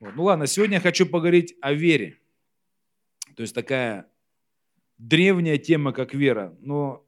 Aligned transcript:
Вот. 0.00 0.16
Ну 0.16 0.24
ладно, 0.24 0.46
сегодня 0.46 0.76
я 0.76 0.80
хочу 0.80 1.04
поговорить 1.04 1.54
о 1.60 1.74
вере. 1.74 2.18
То 3.36 3.42
есть 3.42 3.54
такая 3.54 4.10
древняя 4.96 5.58
тема, 5.58 5.92
как 5.92 6.14
вера, 6.14 6.56
но 6.60 7.06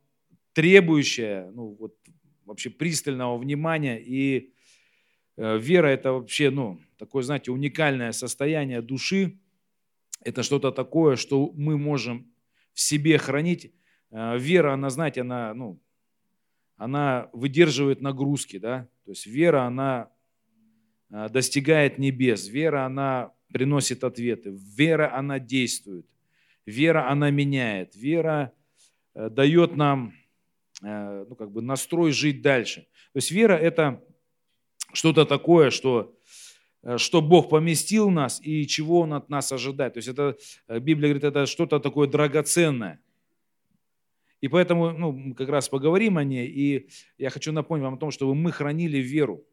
требующая 0.52 1.50
ну, 1.52 1.75
вот, 1.78 1.97
вообще 2.44 2.68
пристального 2.68 3.39
внимания. 3.39 3.99
И 3.99 4.52
э, 5.39 5.58
вера– 5.58 5.86
это 5.89 6.13
вообще 6.13 6.50
ну, 6.50 6.81
такое, 6.99 7.23
знаете, 7.23 7.50
уникальное 7.50 8.12
состояние 8.12 8.82
души. 8.82 9.38
Это 10.20 10.43
что-то 10.43 10.70
такое, 10.70 11.16
что 11.16 11.50
мы 11.54 11.79
можем 11.79 12.30
в 12.74 12.80
себе 12.80 13.16
хранить. 13.16 13.74
Э, 14.11 14.36
вера, 14.38 14.74
она, 14.74 14.90
знаете, 14.90 15.22
она, 15.22 15.54
ну, 15.54 15.80
она 16.77 17.30
выдерживает 17.32 18.02
нагрузки. 18.02 18.59
Да? 18.59 18.86
То 19.06 19.12
есть 19.12 19.27
вера, 19.27 19.62
она 19.62 20.11
достигает 21.12 21.98
небес. 21.98 22.48
Вера, 22.48 22.86
она 22.86 23.32
приносит 23.52 24.02
ответы. 24.02 24.50
Вера, 24.50 25.14
она 25.14 25.38
действует. 25.38 26.06
Вера, 26.66 27.10
она 27.10 27.30
меняет. 27.30 27.95
Вера 27.95 28.52
э, 29.14 29.28
дает 29.28 29.77
нам 29.77 30.14
э, 30.82 31.27
ну, 31.28 31.34
как 31.37 31.51
бы 31.52 31.60
настрой 31.60 32.12
жить 32.12 32.40
дальше. 32.40 32.82
То 33.12 33.18
есть 33.18 33.30
вера– 33.30 33.52
это 33.54 34.02
что-то 34.92 35.27
такое, 35.27 35.70
что, 35.70 36.16
э, 36.82 36.98
что 36.98 37.20
Бог 37.20 37.51
поместил 37.51 38.10
нас 38.10 38.40
и 38.42 38.66
чего 38.66 39.01
Он 39.01 39.12
от 39.12 39.29
нас 39.29 39.52
ожидает. 39.52 39.95
То 39.95 39.98
есть 39.98 40.09
это, 40.09 40.37
Библия 40.68 41.10
говорит, 41.10 41.24
это 41.24 41.46
что-то 41.46 41.79
такое 41.79 42.09
драгоценное. 42.09 43.01
И 44.40 44.48
поэтому 44.48 44.90
ну, 44.92 45.12
мы 45.12 45.34
как 45.34 45.48
раз 45.51 45.68
поговорим 45.68 46.16
о 46.16 46.24
ней. 46.24 46.48
И 46.48 46.88
я 47.18 47.30
хочу 47.30 47.52
напомнить 47.52 47.84
вам 47.84 47.95
о 47.95 47.98
том, 47.98 48.10
чтобы 48.10 48.34
мы 48.34 48.51
хранили 48.51 48.98
веру 48.98 49.45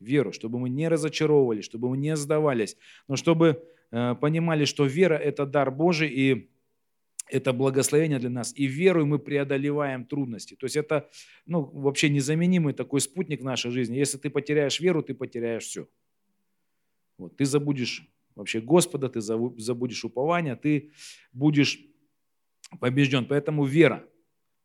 веру, 0.00 0.32
чтобы 0.32 0.58
мы 0.58 0.70
не 0.70 0.88
разочаровывались, 0.88 1.64
чтобы 1.64 1.90
мы 1.90 1.96
не 1.96 2.16
сдавались, 2.16 2.76
но 3.08 3.16
чтобы 3.16 3.62
э, 3.90 4.14
понимали, 4.20 4.64
что 4.64 4.84
вера– 4.86 5.14
это 5.16 5.46
дар 5.46 5.70
Божий, 5.70 6.08
и 6.08 6.50
это 7.30 7.52
благословение 7.52 8.18
для 8.18 8.30
нас. 8.30 8.52
И 8.56 8.66
верой 8.66 9.04
мы 9.04 9.18
преодолеваем 9.18 10.04
трудности. 10.04 10.56
То 10.56 10.66
есть 10.66 10.76
это 10.76 11.08
ну, 11.46 11.62
вообще 11.62 12.08
незаменимый 12.08 12.74
такой 12.74 13.00
спутник 13.00 13.40
в 13.40 13.44
нашей 13.44 13.70
жизни. 13.70 13.96
Если 13.96 14.18
ты 14.18 14.30
потеряешь 14.30 14.80
веру, 14.80 15.02
ты 15.02 15.14
потеряешь 15.14 15.64
все. 15.64 15.88
Вот, 17.18 17.36
ты 17.36 17.44
забудешь 17.44 18.08
вообще 18.34 18.60
Господа, 18.60 19.08
ты 19.08 19.20
забудешь 19.20 20.04
упование, 20.04 20.56
ты 20.56 20.92
будешь 21.32 21.80
побежден. 22.80 23.26
Поэтому 23.26 23.64
вера. 23.64 24.04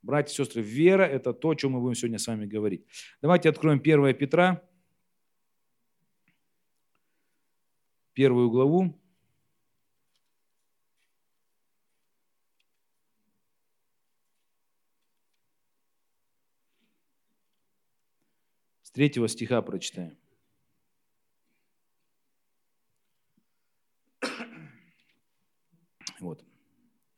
Братья 0.02 0.34
и 0.34 0.36
сестры, 0.36 0.62
вера– 0.62 1.04
это 1.04 1.34
то, 1.34 1.50
о 1.50 1.56
чем 1.56 1.72
мы 1.72 1.82
будем 1.82 1.96
сегодня 1.96 2.20
с 2.20 2.28
вами 2.28 2.46
говорить. 2.46 2.86
Давайте 3.22 3.50
откроем 3.50 3.80
1 3.80 4.14
Петра, 4.14 4.62
первую 8.16 8.50
главу. 8.50 8.98
С 18.82 18.92
третьего 18.92 19.28
стиха 19.28 19.62
прочитаем. 19.62 20.18
Вот. 26.22 26.46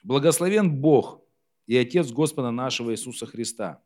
Благословен 0.04 0.82
Бог 0.82 1.22
и 1.68 1.78
Отец 1.78 2.12
Господа 2.12 2.50
нашего 2.50 2.92
Иисуса 2.92 3.28
Христа, 3.28 3.84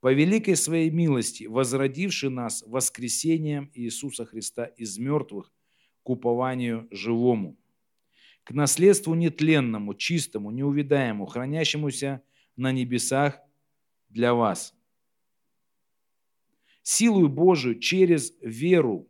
по 0.00 0.12
великой 0.12 0.56
своей 0.56 0.90
милости, 0.90 1.44
возродивший 1.44 2.28
нас 2.28 2.62
воскресением 2.66 3.70
Иисуса 3.72 4.26
Христа 4.26 4.66
из 4.66 4.98
мертвых 4.98 5.50
к 6.06 6.10
упованию 6.10 6.86
живому, 6.92 7.56
к 8.44 8.52
наследству 8.52 9.14
нетленному, 9.16 9.92
чистому, 9.92 10.52
неувидаемому, 10.52 11.26
хранящемуся 11.26 12.20
на 12.54 12.70
небесах 12.70 13.40
для 14.08 14.32
вас. 14.32 14.72
Силою 16.84 17.28
Божию 17.28 17.80
через 17.80 18.38
веру, 18.40 19.08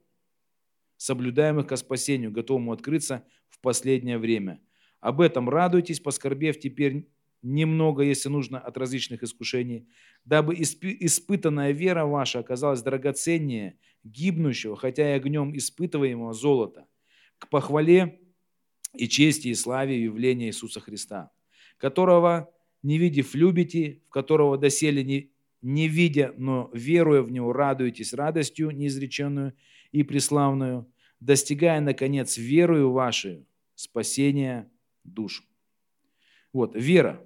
соблюдаемых 0.96 1.66
ко 1.66 1.76
спасению, 1.76 2.32
готовому 2.32 2.72
открыться 2.72 3.26
в 3.50 3.60
последнее 3.60 4.16
время. 4.16 4.58
Об 5.00 5.20
этом 5.20 5.50
радуйтесь, 5.50 6.00
поскорбев 6.00 6.58
теперь 6.58 7.06
немного, 7.46 8.02
если 8.02 8.28
нужно, 8.28 8.58
от 8.58 8.76
различных 8.76 9.22
искушений, 9.22 9.88
дабы 10.24 10.54
испытанная 10.54 11.70
вера 11.70 12.04
ваша 12.04 12.40
оказалась 12.40 12.82
драгоценнее 12.82 13.78
гибнущего, 14.02 14.76
хотя 14.76 15.10
и 15.10 15.16
огнем 15.16 15.56
испытываемого 15.56 16.32
золота, 16.32 16.86
к 17.38 17.48
похвале 17.48 18.20
и 18.94 19.08
чести 19.08 19.48
и 19.48 19.54
славе 19.54 20.02
явления 20.02 20.48
Иисуса 20.48 20.80
Христа, 20.80 21.30
которого, 21.78 22.52
не 22.82 22.98
видев, 22.98 23.34
любите, 23.34 24.02
в 24.06 24.10
которого 24.10 24.58
доселе 24.58 25.04
не, 25.04 25.30
не 25.62 25.88
видя, 25.88 26.34
но 26.36 26.70
веруя 26.72 27.22
в 27.22 27.30
Него, 27.30 27.52
радуетесь 27.52 28.12
радостью 28.12 28.70
неизреченную 28.70 29.54
и 29.92 30.02
преславную, 30.02 30.90
достигая, 31.20 31.80
наконец, 31.80 32.36
верою 32.36 32.90
вашей 32.90 33.46
спасения 33.74 34.70
душ. 35.04 35.44
Вот, 36.52 36.74
вера. 36.74 37.22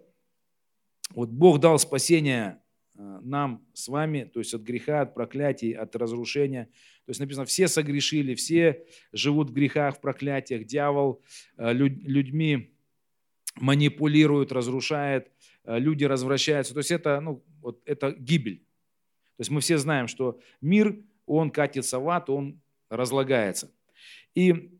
Вот 1.15 1.29
Бог 1.31 1.59
дал 1.59 1.79
спасение 1.79 2.63
э, 2.97 3.19
нам 3.23 3.67
с 3.73 3.89
вами, 3.89 4.25
то 4.25 4.39
есть 4.41 4.55
от 4.55 4.63
греха, 4.63 5.03
от 5.03 5.15
проклятий, 5.15 5.73
от 5.73 5.97
разрушения. 5.97 6.67
То 7.07 7.11
есть 7.11 7.21
написано, 7.21 7.47
все 7.47 7.67
согрешили, 7.67 8.35
все 8.35 8.85
живут 9.13 9.51
в 9.51 9.53
грехах, 9.53 9.97
в 9.97 10.01
проклятиях. 10.01 10.65
Дьявол 10.65 11.23
э, 11.57 11.73
людьми 11.73 12.75
манипулирует, 13.57 14.53
разрушает, 14.53 15.33
э, 15.65 15.79
люди 15.79 16.05
развращаются. 16.05 16.75
То 16.75 16.79
есть 16.81 16.93
это, 16.93 17.21
ну, 17.21 17.45
вот 17.61 17.83
это 17.85 18.13
гибель. 18.13 18.59
То 19.37 19.43
есть 19.43 19.51
мы 19.51 19.61
все 19.61 19.79
знаем, 19.79 20.07
что 20.07 20.39
мир, 20.61 21.03
он 21.27 21.51
катится 21.51 21.99
в 21.99 22.09
ад, 22.09 22.31
он 22.31 22.61
разлагается. 22.89 23.73
И 24.35 24.79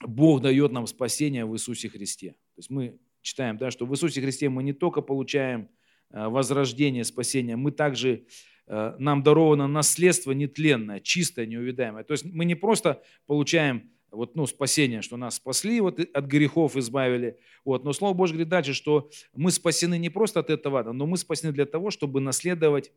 Бог 0.00 0.42
дает 0.42 0.72
нам 0.72 0.86
спасение 0.86 1.44
в 1.44 1.54
Иисусе 1.54 1.88
Христе. 1.88 2.30
То 2.30 2.58
есть 2.58 2.70
мы 2.70 2.98
читаем, 3.22 3.58
да, 3.58 3.70
что 3.70 3.86
в 3.86 3.92
Иисусе 3.92 4.20
Христе 4.20 4.48
мы 4.48 4.62
не 4.62 4.72
только 4.72 5.00
получаем 5.00 5.68
э, 6.10 6.26
возрождение, 6.26 7.04
спасение, 7.04 7.56
мы 7.56 7.72
также, 7.72 8.26
э, 8.66 8.94
нам 8.98 9.22
даровано 9.22 9.68
наследство 9.68 10.32
нетленное, 10.32 11.00
чистое, 11.00 11.46
неувидаемое. 11.46 12.04
То 12.04 12.12
есть 12.12 12.24
мы 12.24 12.44
не 12.44 12.54
просто 12.54 13.02
получаем 13.26 13.90
вот, 14.10 14.34
ну, 14.34 14.46
спасение, 14.46 15.02
что 15.02 15.16
нас 15.16 15.36
спасли, 15.36 15.80
вот, 15.80 16.00
от 16.00 16.24
грехов 16.24 16.76
избавили. 16.76 17.38
Вот. 17.64 17.84
Но 17.84 17.92
Слово 17.92 18.14
Божье 18.14 18.34
говорит 18.34 18.48
дальше, 18.48 18.74
что 18.74 19.10
мы 19.34 19.50
спасены 19.50 19.98
не 19.98 20.10
просто 20.10 20.40
от 20.40 20.50
этого 20.50 20.92
но 20.92 21.06
мы 21.06 21.16
спасены 21.16 21.52
для 21.52 21.66
того, 21.66 21.90
чтобы 21.90 22.20
наследовать 22.20 22.92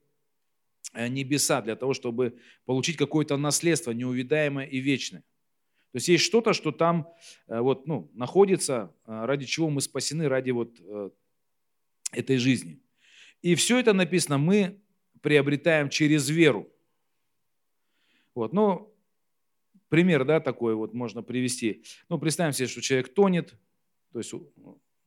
э, 0.93 1.07
небеса, 1.07 1.61
для 1.61 1.75
того, 1.75 1.93
чтобы 1.93 2.39
получить 2.65 2.97
какое-то 2.97 3.37
наследство 3.37 3.91
неувидаемое 3.91 4.65
и 4.65 4.79
вечное. 4.79 5.23
То 5.93 5.97
есть 5.97 6.07
есть 6.07 6.23
что-то, 6.23 6.53
что 6.53 6.71
там 6.71 7.07
э, 7.47 7.59
вот, 7.59 7.85
ну, 7.85 8.09
находится, 8.15 8.95
э, 9.05 9.25
ради 9.25 9.45
чего 9.45 9.69
мы 9.69 9.79
спасены, 9.79 10.27
ради 10.27 10.49
вот 10.49 10.75
э, 10.79 11.11
этой 12.11 12.37
жизни. 12.37 12.81
И 13.43 13.53
все 13.53 13.77
это 13.77 13.93
написано, 13.93 14.39
мы 14.39 14.81
приобретаем 15.21 15.89
через 15.89 16.27
веру. 16.29 16.67
Вот, 18.33 18.53
ну, 18.53 18.91
пример, 19.87 20.25
да, 20.25 20.39
такой 20.39 20.73
вот 20.73 20.95
можно 20.95 21.21
привести. 21.21 21.83
Ну, 22.09 22.17
представим 22.17 22.53
себе, 22.53 22.67
что 22.67 22.81
человек 22.81 23.13
тонет, 23.13 23.53
то 24.13 24.17
есть 24.17 24.33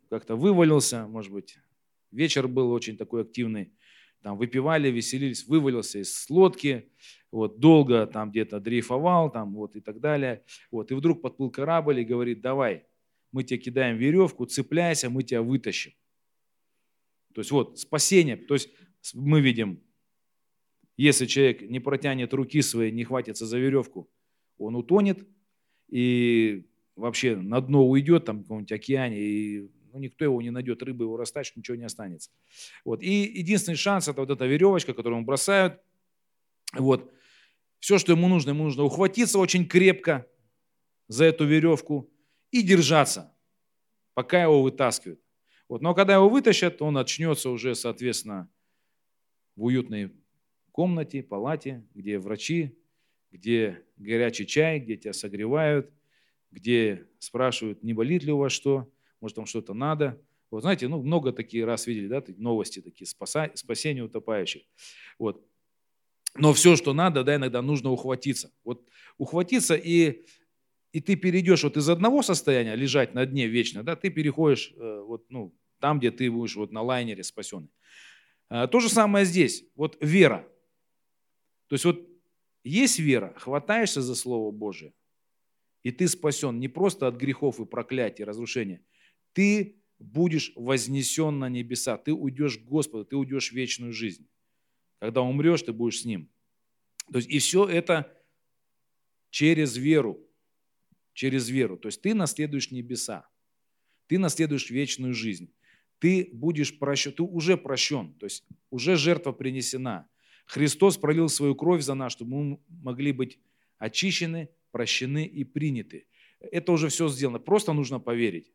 как-то 0.09 0.37
вывалился, 0.37 1.09
может 1.09 1.33
быть, 1.33 1.59
вечер 2.13 2.47
был 2.47 2.71
очень 2.71 2.97
такой 2.97 3.23
активный, 3.23 3.73
там 4.23 4.39
выпивали, 4.39 4.89
веселились, 4.93 5.49
вывалился 5.49 5.99
из 5.99 6.31
лодки, 6.31 6.93
вот, 7.37 7.61
долго 7.61 8.07
там 8.07 8.31
где-то 8.31 8.61
дрейфовал, 8.61 9.31
там, 9.31 9.55
вот, 9.55 9.77
и 9.77 9.81
так 9.81 10.01
далее. 10.01 10.43
Вот, 10.71 10.91
и 10.91 10.95
вдруг 10.95 11.21
подплыл 11.21 11.51
корабль 11.51 12.01
и 12.01 12.05
говорит, 12.05 12.41
давай, 12.41 12.85
мы 13.31 13.45
тебе 13.45 13.59
кидаем 13.59 13.99
веревку, 13.99 14.47
цепляйся, 14.47 15.11
мы 15.11 15.23
тебя 15.23 15.43
вытащим. 15.43 15.93
То 17.35 17.43
есть 17.43 17.51
вот 17.51 17.79
спасение, 17.79 18.37
то 18.37 18.55
есть 18.55 18.71
мы 19.13 19.43
видим, 19.43 19.83
если 20.97 21.27
человек 21.27 21.61
не 21.61 21.79
протянет 21.79 22.33
руки 22.33 22.63
свои, 22.63 22.91
не 22.91 23.05
хватится 23.05 23.45
за 23.45 23.59
веревку, 23.59 24.09
он 24.57 24.75
утонет 24.75 25.29
и 25.91 26.67
вообще 26.97 27.37
на 27.37 27.61
дно 27.61 27.87
уйдет 27.87 28.25
там 28.25 28.39
в 28.39 28.43
каком-нибудь 28.45 28.73
океане 28.73 29.21
и 29.21 29.71
ну, 29.93 29.99
никто 29.99 30.25
его 30.25 30.41
не 30.41 30.51
найдет, 30.51 30.83
рыбы 30.83 31.05
его 31.05 31.19
растащат, 31.19 31.57
ничего 31.57 31.77
не 31.77 31.85
останется. 31.85 32.31
Вот. 32.85 33.03
И 33.03 33.25
единственный 33.25 33.77
шанс– 33.77 34.09
это 34.09 34.21
вот 34.21 34.31
эта 34.31 34.47
веревочка, 34.47 34.95
которую 34.95 35.19
ему 35.19 35.27
бросают. 35.27 35.81
Вот. 36.73 37.13
Все, 37.87 37.99
что 37.99 38.11
ему 38.11 38.27
нужно, 38.27 38.51
ему 38.51 38.65
нужно 38.65 38.83
ухватиться 38.83 39.39
очень 39.39 39.65
крепко 39.65 40.27
за 41.07 41.25
эту 41.25 41.45
веревку 41.45 42.11
и 42.51 42.61
держаться, 42.63 43.33
пока 44.13 44.43
его 44.43 44.61
вытаскивают. 44.61 45.21
Вот. 45.69 45.83
Но 45.83 45.95
когда 45.95 46.15
его 46.15 46.29
вытащат, 46.29 46.83
он 46.83 46.99
очнется 46.99 47.49
уже, 47.49 47.77
соответственно, 47.77 48.51
в 49.55 49.67
уютной 49.67 50.11
комнате, 50.73 51.23
палате, 51.23 51.87
где 51.95 52.19
врачи 52.19 52.77
где 53.31 53.85
горячий 53.99 54.49
чай, 54.49 54.81
где 54.81 54.97
тебя 54.97 55.13
согревают, 55.13 55.89
где 56.51 57.07
спрашивают, 57.21 57.85
не 57.85 57.93
болит 57.93 58.25
ли 58.25 58.33
у 58.33 58.39
вас 58.39 58.51
что, 58.51 58.93
может, 59.21 59.37
там 59.37 59.47
что-то 59.47 59.75
надо. 59.75 60.21
Вот 60.51 60.63
знаете, 60.63 60.89
ну, 60.89 61.01
много 61.05 61.31
такие 61.31 61.65
раз 61.65 61.87
видели, 61.87 62.09
да, 62.09 62.25
новости 62.37 62.83
такие, 62.83 63.07
спасение 63.07 64.03
утопающих. 64.03 64.63
Вот. 65.21 65.47
Но 66.39 66.53
все, 66.53 66.77
что 66.77 66.93
надо, 66.93 67.25
да, 67.25 67.37
иногда 67.37 67.63
нужно 67.63 67.91
ухватиться. 67.91 68.53
Вот 68.65 68.87
ухватиться 69.19 69.75
и, 69.75 70.25
и 70.93 71.01
ты 71.01 71.17
перейдешь 71.17 71.65
вот 71.65 71.77
из 71.77 71.89
одного 71.89 72.23
состояния, 72.23 72.75
лежать 72.75 73.15
на 73.15 73.27
дне 73.27 73.47
вечно, 73.47 73.83
да, 73.83 73.97
ты 73.97 74.11
переходишь 74.11 74.73
э, 74.77 75.01
вот, 75.01 75.31
ну, 75.31 75.55
там, 75.81 75.99
где 75.99 76.11
ты 76.11 76.31
будешь 76.31 76.57
вот 76.57 76.73
на 76.73 76.83
лайнере 76.83 77.23
спасенный. 77.23 77.71
А, 78.49 78.67
то 78.67 78.81
же 78.81 78.89
самое 78.89 79.25
здесь. 79.25 79.65
Вот 79.75 79.97
вера. 80.01 80.49
То 81.69 81.75
есть 81.75 81.85
вот 81.85 82.09
есть 82.65 82.99
вера, 82.99 83.35
хватаешься 83.37 84.03
за 84.03 84.15
Слово 84.15 84.51
Божие, 84.51 84.93
и 85.83 85.91
ты 85.91 86.09
спасен 86.09 86.59
не 86.59 86.69
просто 86.69 87.07
от 87.07 87.17
грехов 87.17 87.61
и 87.61 87.65
проклятий, 87.65 88.25
разрушения. 88.25 88.85
Ты 89.33 89.77
будешь 89.99 90.53
вознесен 90.57 91.39
на 91.39 91.49
небеса, 91.49 91.97
ты 91.97 92.13
уйдешь 92.13 92.59
к 92.59 92.63
Господу, 92.63 93.05
ты 93.05 93.17
уйдешь 93.17 93.51
в 93.51 93.55
вечную 93.55 93.93
жизнь. 93.93 94.29
Когда 94.99 95.23
умрешь, 95.23 95.63
ты 95.63 95.73
будешь 95.73 96.01
с 96.01 96.05
Ним. 96.05 96.29
То 97.13 97.19
есть 97.19 97.29
и 97.29 97.39
все 97.39 97.67
это 97.67 98.13
через 99.31 99.77
веру. 99.77 100.21
Через 101.13 101.49
веру. 101.49 101.77
То 101.77 101.89
есть 101.89 102.03
ты 102.03 102.15
наследуешь 102.15 102.71
небеса. 102.71 103.29
Ты 104.07 104.19
наследуешь 104.19 104.71
вечную 104.71 105.15
жизнь. 105.15 105.53
Ты 105.99 106.29
будешь 106.33 106.79
прощен, 106.79 107.13
ты 107.13 107.23
уже 107.23 107.57
прощен. 107.57 108.13
То 108.15 108.27
есть 108.27 108.45
уже 108.71 108.97
жертва 108.97 109.33
принесена. 109.33 110.09
Христос 110.47 110.97
пролил 110.99 111.29
свою 111.29 111.55
кровь 111.55 111.83
за 111.83 111.95
нас, 111.95 112.13
чтобы 112.13 112.37
мы 112.37 112.61
могли 112.69 113.13
быть 113.13 113.39
очищены, 113.79 114.49
прощены 114.71 115.25
и 115.25 115.45
приняты. 115.45 116.07
Это 116.41 116.73
уже 116.73 116.89
все 116.89 117.09
сделано. 117.09 117.39
Просто 117.39 117.73
нужно 117.73 117.99
поверить. 117.99 118.53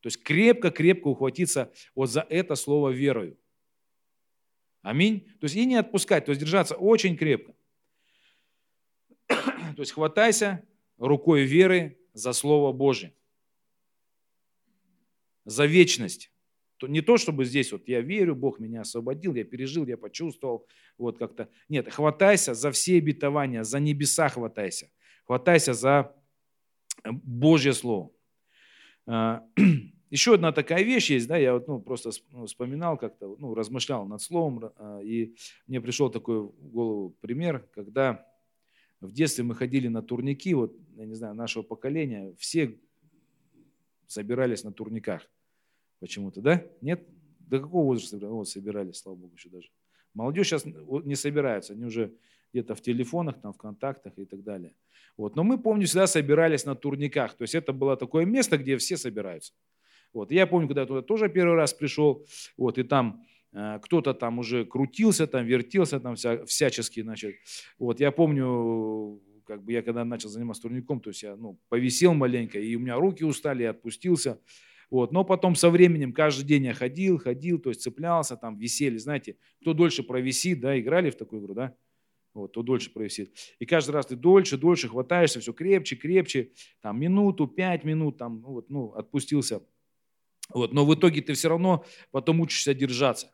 То 0.00 0.08
есть 0.08 0.22
крепко-крепко 0.22 1.08
ухватиться 1.08 1.72
вот 1.94 2.10
за 2.10 2.26
это 2.28 2.54
слово 2.56 2.90
верою. 2.90 3.38
Аминь. 4.82 5.28
То 5.40 5.44
есть 5.44 5.54
и 5.54 5.64
не 5.64 5.76
отпускать, 5.76 6.26
то 6.26 6.30
есть 6.30 6.40
держаться 6.40 6.74
очень 6.74 7.16
крепко. 7.16 7.54
То 9.28 9.78
есть 9.78 9.92
хватайся 9.92 10.66
рукой 10.98 11.44
веры 11.44 11.98
за 12.12 12.32
Слово 12.32 12.72
Божие. 12.72 13.14
За 15.44 15.64
вечность. 15.64 16.30
Не 16.82 17.00
то, 17.00 17.16
чтобы 17.16 17.44
здесь 17.44 17.70
вот 17.70 17.86
я 17.86 18.00
верю, 18.00 18.34
Бог 18.34 18.58
меня 18.58 18.80
освободил, 18.80 19.36
я 19.36 19.44
пережил, 19.44 19.86
я 19.86 19.96
почувствовал, 19.96 20.66
вот 20.98 21.16
как-то. 21.16 21.48
Нет, 21.68 21.92
хватайся 21.92 22.54
за 22.54 22.72
все 22.72 22.98
обетования, 22.98 23.62
за 23.62 23.78
небеса 23.78 24.28
хватайся. 24.28 24.90
Хватайся 25.24 25.74
за 25.74 26.12
Божье 27.04 27.72
Слово. 27.72 28.10
Еще 30.12 30.34
одна 30.34 30.52
такая 30.52 30.82
вещь 30.82 31.10
есть, 31.10 31.26
да, 31.26 31.38
я 31.38 31.54
вот, 31.54 31.66
ну, 31.68 31.80
просто 31.80 32.10
ну, 32.32 32.44
вспоминал 32.44 32.98
как-то, 32.98 33.34
ну, 33.38 33.54
размышлял 33.54 34.04
над 34.04 34.20
словом, 34.20 34.70
а, 34.76 35.00
и 35.00 35.34
мне 35.66 35.80
пришел 35.80 36.10
такой 36.10 36.42
в 36.42 36.68
голову 36.68 37.16
пример, 37.22 37.66
когда 37.72 38.22
в 39.00 39.10
детстве 39.10 39.42
мы 39.42 39.54
ходили 39.54 39.88
на 39.88 40.02
турники, 40.02 40.52
вот, 40.52 40.76
я 40.96 41.06
не 41.06 41.14
знаю, 41.14 41.34
нашего 41.34 41.62
поколения, 41.62 42.34
все 42.36 42.78
собирались 44.06 44.64
на 44.64 44.72
турниках 44.74 45.26
почему-то, 45.98 46.42
да? 46.42 46.62
Нет? 46.82 47.08
До 47.38 47.60
какого 47.60 47.86
возраста 47.86 48.18
вот, 48.28 48.46
собирались, 48.50 48.98
слава 48.98 49.16
богу, 49.16 49.32
еще 49.34 49.48
даже. 49.48 49.70
Молодежь 50.12 50.48
сейчас 50.48 50.66
не 50.66 51.14
собирается, 51.14 51.72
они 51.72 51.86
уже 51.86 52.12
где-то 52.52 52.74
в 52.74 52.82
телефонах, 52.82 53.40
там, 53.40 53.54
в 53.54 53.56
контактах 53.56 54.12
и 54.18 54.26
так 54.26 54.42
далее. 54.42 54.74
Вот. 55.16 55.36
Но 55.36 55.42
мы, 55.42 55.56
помню, 55.56 55.86
всегда 55.86 56.06
собирались 56.06 56.66
на 56.66 56.74
турниках. 56.74 57.34
То 57.34 57.44
есть 57.44 57.54
это 57.54 57.72
было 57.72 57.96
такое 57.96 58.26
место, 58.26 58.58
где 58.58 58.76
все 58.76 58.98
собираются. 58.98 59.54
Вот. 60.12 60.30
я 60.30 60.46
помню, 60.46 60.68
когда 60.68 60.82
я 60.82 60.86
туда 60.86 61.02
тоже 61.02 61.28
первый 61.28 61.54
раз 61.54 61.72
пришел, 61.72 62.26
вот, 62.56 62.78
и 62.78 62.82
там 62.82 63.24
э, 63.52 63.78
кто-то 63.82 64.14
там 64.14 64.38
уже 64.38 64.64
крутился, 64.64 65.26
там 65.26 65.46
вертелся, 65.46 66.00
там 66.00 66.16
вся, 66.16 66.44
всячески, 66.44 67.00
значит. 67.00 67.36
Вот, 67.78 68.00
я 68.00 68.12
помню, 68.12 69.20
как 69.44 69.64
бы 69.64 69.72
я 69.72 69.82
когда 69.82 70.04
начал 70.04 70.28
заниматься 70.28 70.62
турником, 70.62 71.00
то 71.00 71.10
есть 71.10 71.22
я 71.22 71.36
ну, 71.36 71.58
повисел 71.68 72.14
маленько, 72.14 72.58
и 72.58 72.74
у 72.76 72.80
меня 72.80 72.96
руки 72.96 73.24
устали, 73.24 73.62
я 73.62 73.70
отпустился. 73.70 74.40
Вот. 74.90 75.10
Но 75.10 75.24
потом 75.24 75.54
со 75.54 75.70
временем 75.70 76.12
каждый 76.12 76.44
день 76.44 76.64
я 76.64 76.74
ходил, 76.74 77.18
ходил, 77.18 77.58
то 77.58 77.70
есть 77.70 77.80
цеплялся, 77.80 78.36
там 78.36 78.58
висели, 78.58 78.98
знаете, 78.98 79.38
кто 79.62 79.72
дольше 79.72 80.02
провисит, 80.02 80.60
да, 80.60 80.78
играли 80.78 81.08
в 81.08 81.16
такую 81.16 81.40
игру, 81.40 81.54
да, 81.54 81.74
вот, 82.34 82.52
то 82.52 82.62
дольше 82.62 82.92
провисит. 82.92 83.34
И 83.58 83.64
каждый 83.64 83.92
раз 83.92 84.06
ты 84.06 84.16
дольше, 84.16 84.58
дольше 84.58 84.88
хватаешься, 84.88 85.40
все 85.40 85.54
крепче, 85.54 85.96
крепче, 85.96 86.52
там 86.82 87.00
минуту, 87.00 87.46
пять 87.46 87.84
минут, 87.84 88.18
там, 88.18 88.42
ну, 88.42 88.48
вот, 88.48 88.68
ну, 88.68 88.92
отпустился, 88.92 89.62
вот. 90.54 90.72
Но 90.72 90.84
в 90.84 90.94
итоге 90.94 91.20
ты 91.22 91.34
все 91.34 91.48
равно 91.48 91.84
потом 92.10 92.40
учишься 92.40 92.74
держаться. 92.74 93.32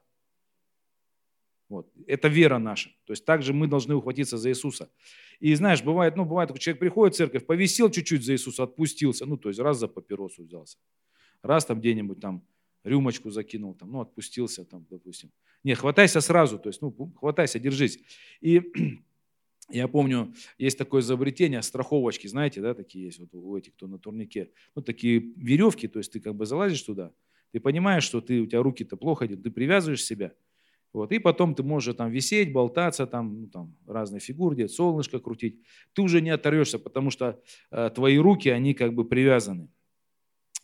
Вот. 1.69 1.91
Это 2.07 2.29
вера 2.29 2.59
наша. 2.59 2.91
То 3.05 3.13
есть 3.13 3.25
также 3.25 3.53
мы 3.53 3.67
должны 3.67 3.95
ухватиться 3.95 4.39
за 4.39 4.51
Иисуса. 4.51 4.91
И 5.39 5.55
знаешь, 5.55 5.83
бывает, 5.83 6.17
ну, 6.17 6.25
бывает, 6.25 6.57
человек 6.59 6.81
приходит 6.81 7.15
в 7.15 7.19
церковь, 7.19 7.47
повисел 7.47 7.91
чуть-чуть 7.91 8.25
за 8.25 8.33
Иисуса, 8.33 8.63
отпустился, 8.65 9.27
ну, 9.27 9.37
то 9.37 9.49
есть 9.49 9.61
раз 9.61 9.79
за 9.79 9.87
папиросу 9.87 10.43
взялся, 10.45 10.79
раз 11.43 11.67
там 11.67 11.79
где-нибудь 11.79 12.21
там 12.21 12.43
рюмочку 12.85 13.31
закинул, 13.31 13.75
там, 13.75 13.93
ну, 13.93 14.01
отпустился 14.01 14.65
там, 14.65 14.87
допустим. 14.91 15.31
Не, 15.63 15.75
хватайся 15.75 16.21
сразу, 16.21 16.59
то 16.59 16.71
есть, 16.71 16.81
ну, 16.83 16.93
хватайся, 17.19 17.59
держись. 17.59 18.01
И 18.41 18.63
я 19.71 19.89
помню, 19.89 20.35
есть 20.57 20.79
такое 20.79 21.03
изобретение, 21.03 21.63
страховочки, 21.63 22.27
знаете, 22.27 22.61
да, 22.61 22.75
такие 22.75 23.07
есть 23.07 23.19
вот 23.19 23.35
у 23.35 23.57
этих, 23.57 23.75
кто 23.75 23.87
на 23.87 23.99
турнике. 23.99 24.51
Ну, 24.75 24.83
такие 24.83 25.19
веревки, 25.19 25.89
то 25.89 25.99
есть 25.99 26.13
ты 26.13 26.21
как 26.21 26.35
бы 26.35 26.47
залазишь 26.47 26.83
туда, 26.83 27.13
ты 27.53 27.61
понимаешь, 27.61 28.05
что 28.05 28.21
ты, 28.21 28.41
у 28.41 28.47
тебя 28.47 28.63
руки-то 28.63 28.97
плохо 28.97 29.27
идут, 29.27 29.43
ты 29.43 29.51
привязываешь 29.51 30.05
себя, 30.05 30.33
вот, 30.93 31.13
и 31.13 31.19
потом 31.19 31.55
ты 31.55 31.63
можешь 31.63 31.95
там 31.95 32.11
висеть, 32.11 32.53
болтаться, 32.53 33.07
там, 33.07 33.43
ну, 33.43 33.47
там 33.49 33.77
разные 33.87 34.21
фигуры 34.21 34.57
делать, 34.57 34.73
солнышко 34.73 35.19
крутить. 35.19 35.61
Ты 35.93 36.03
уже 36.03 36.23
не 36.23 36.31
оторвешься, 36.31 36.79
потому 36.79 37.11
что 37.11 37.43
э, 37.71 37.91
твои 37.95 38.17
руки, 38.17 38.49
они 38.49 38.73
как 38.73 38.95
бы 38.95 39.05
привязаны. 39.05 39.69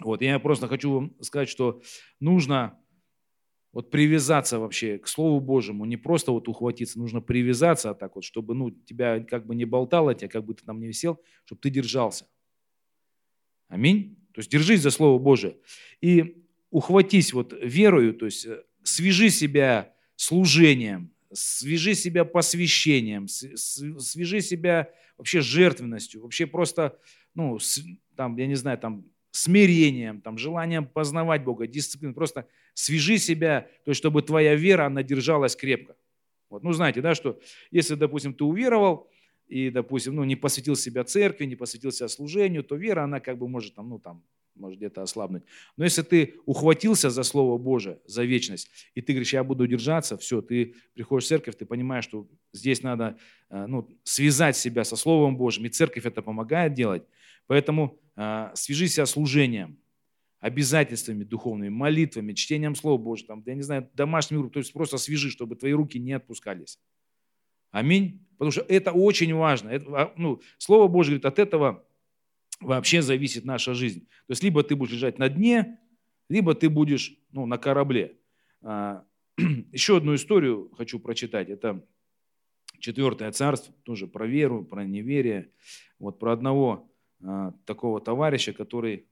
Вот, 0.00 0.22
я 0.22 0.38
просто 0.38 0.66
хочу 0.66 0.92
вам 0.92 1.14
сказать, 1.20 1.48
что 1.48 1.82
нужно 2.20 2.80
вот 3.74 3.90
привязаться 3.90 4.60
вообще 4.60 4.98
к 4.98 5.08
Слову 5.08 5.40
Божьему, 5.40 5.84
не 5.84 5.96
просто 5.96 6.30
вот 6.30 6.48
ухватиться, 6.48 6.98
нужно 6.98 7.20
привязаться 7.20 7.90
а 7.90 7.94
так 7.94 8.14
вот, 8.14 8.24
чтобы 8.24 8.54
ну, 8.54 8.70
тебя 8.70 9.18
как 9.20 9.46
бы 9.46 9.56
не 9.56 9.64
болтало, 9.64 10.14
тебя 10.14 10.28
как 10.28 10.44
бы 10.44 10.54
ты 10.54 10.64
там 10.64 10.80
не 10.80 10.86
висел, 10.86 11.20
чтобы 11.44 11.60
ты 11.60 11.70
держался. 11.70 12.26
Аминь. 13.66 14.16
То 14.32 14.38
есть 14.38 14.50
держись 14.50 14.80
за 14.80 14.90
Слово 14.90 15.18
Божие. 15.18 15.56
И 16.00 16.44
ухватись 16.70 17.32
вот 17.32 17.52
верою, 17.60 18.14
то 18.14 18.26
есть 18.26 18.46
э, 18.46 18.62
свяжи 18.84 19.28
себя 19.28 19.92
служением, 20.14 21.10
свяжи 21.32 21.94
себя 21.94 22.24
посвящением, 22.24 23.26
свяжи 23.26 24.40
себя 24.40 24.88
вообще 25.18 25.40
жертвенностью, 25.40 26.22
вообще 26.22 26.46
просто, 26.46 26.96
ну, 27.34 27.58
там, 28.14 28.36
я 28.36 28.46
не 28.46 28.54
знаю, 28.54 28.78
там, 28.78 29.04
смирением, 29.34 30.20
там, 30.20 30.38
желанием 30.38 30.86
познавать 30.86 31.42
Бога, 31.42 31.66
дисциплиной. 31.66 32.14
Просто 32.14 32.46
свяжи 32.72 33.18
себя, 33.18 33.68
то 33.84 33.90
есть, 33.90 33.98
чтобы 33.98 34.22
твоя 34.22 34.54
вера, 34.54 34.86
она 34.86 35.02
держалась 35.02 35.56
крепко. 35.56 35.96
Вот. 36.50 36.62
Ну, 36.62 36.72
знаете, 36.72 37.00
да, 37.00 37.16
что 37.16 37.40
если, 37.72 37.96
допустим, 37.96 38.32
ты 38.32 38.44
уверовал, 38.44 39.10
и, 39.48 39.70
допустим, 39.70 40.14
ну, 40.14 40.22
не 40.22 40.36
посвятил 40.36 40.76
себя 40.76 41.02
церкви, 41.02 41.46
не 41.46 41.56
посвятил 41.56 41.90
себя 41.90 42.06
служению, 42.06 42.62
то 42.62 42.76
вера, 42.76 43.02
она 43.02 43.18
как 43.18 43.38
бы 43.38 43.48
может 43.48 43.74
там, 43.74 43.88
ну, 43.88 43.98
там, 43.98 44.22
может 44.54 44.78
где-то 44.78 45.02
ослабнуть. 45.02 45.42
Но 45.76 45.82
если 45.82 46.02
ты 46.02 46.34
ухватился 46.46 47.10
за 47.10 47.24
Слово 47.24 47.58
Божие, 47.58 47.98
за 48.06 48.22
вечность, 48.22 48.70
и 48.94 49.00
ты 49.00 49.14
говоришь, 49.14 49.32
я 49.32 49.42
буду 49.42 49.66
держаться, 49.66 50.16
все, 50.16 50.42
ты 50.42 50.76
приходишь 50.94 51.24
в 51.24 51.28
церковь, 51.28 51.56
ты 51.56 51.66
понимаешь, 51.66 52.04
что 52.04 52.28
здесь 52.52 52.84
надо 52.84 53.18
э, 53.50 53.66
ну, 53.66 53.88
связать 54.04 54.56
себя 54.56 54.84
со 54.84 54.94
Словом 54.94 55.36
Божьим, 55.36 55.66
и 55.66 55.70
церковь 55.70 56.06
это 56.06 56.22
помогает 56.22 56.74
делать, 56.74 57.02
Поэтому 57.46 58.00
э, 58.16 58.50
свяжи 58.54 58.88
себя 58.88 59.06
служением, 59.06 59.78
обязательствами 60.40 61.24
духовными, 61.24 61.70
молитвами, 61.70 62.34
чтением 62.34 62.74
Слова 62.74 63.00
Божьего, 63.00 63.28
там, 63.28 63.42
я 63.46 63.54
не 63.54 63.62
знаю, 63.62 63.88
домашним 63.94 64.40
группам, 64.40 64.52
то 64.52 64.58
есть 64.58 64.72
просто 64.74 64.98
свяжи, 64.98 65.30
чтобы 65.30 65.56
твои 65.56 65.72
руки 65.72 65.98
не 65.98 66.12
отпускались. 66.12 66.78
Аминь. 67.70 68.24
Потому 68.32 68.50
что 68.50 68.60
это 68.68 68.92
очень 68.92 69.34
важно. 69.34 69.70
Это, 69.70 69.86
а, 69.90 70.12
ну, 70.16 70.42
Слово 70.58 70.86
Божье 70.86 71.12
говорит, 71.12 71.24
от 71.24 71.38
этого 71.38 71.86
вообще 72.60 73.02
зависит 73.02 73.44
наша 73.44 73.74
жизнь. 73.74 74.00
То 74.00 74.32
есть 74.32 74.42
либо 74.42 74.62
ты 74.62 74.76
будешь 74.76 74.92
лежать 74.92 75.18
на 75.18 75.28
дне, 75.28 75.78
либо 76.28 76.54
ты 76.54 76.68
будешь 76.68 77.16
ну, 77.32 77.46
на 77.46 77.58
корабле. 77.58 78.18
А, 78.62 79.04
еще 79.72 79.96
одну 79.96 80.14
историю 80.14 80.70
хочу 80.76 81.00
прочитать. 81.00 81.48
Это 81.48 81.84
четвертое 82.80 83.32
царство, 83.32 83.74
тоже 83.82 84.06
про 84.06 84.26
веру, 84.26 84.64
про 84.64 84.84
неверие. 84.84 85.50
Вот 85.98 86.18
про 86.18 86.32
одного 86.32 86.70
а, 86.80 86.93
такого 87.64 88.00
товарища, 88.00 88.52
который 88.52 89.06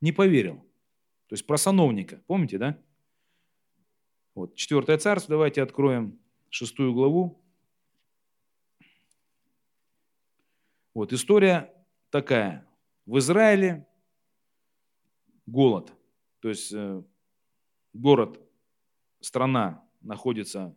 не 0.00 0.12
поверил. 0.12 0.56
То 1.26 1.34
есть 1.34 1.46
про 1.46 1.56
сановника, 1.56 2.22
помните, 2.26 2.58
да? 2.58 2.78
Вот, 4.34 4.54
четвертое 4.56 4.98
царство, 4.98 5.32
давайте 5.32 5.62
откроем 5.62 6.18
шестую 6.50 6.92
главу. 6.92 7.40
Вот 10.92 11.12
история 11.12 11.72
такая. 12.10 12.66
В 13.06 13.18
Израиле 13.18 13.86
голод. 15.46 15.92
То 16.40 16.48
есть 16.48 16.72
э, 16.72 17.02
город, 17.92 18.40
страна 19.20 19.84
находится 20.00 20.76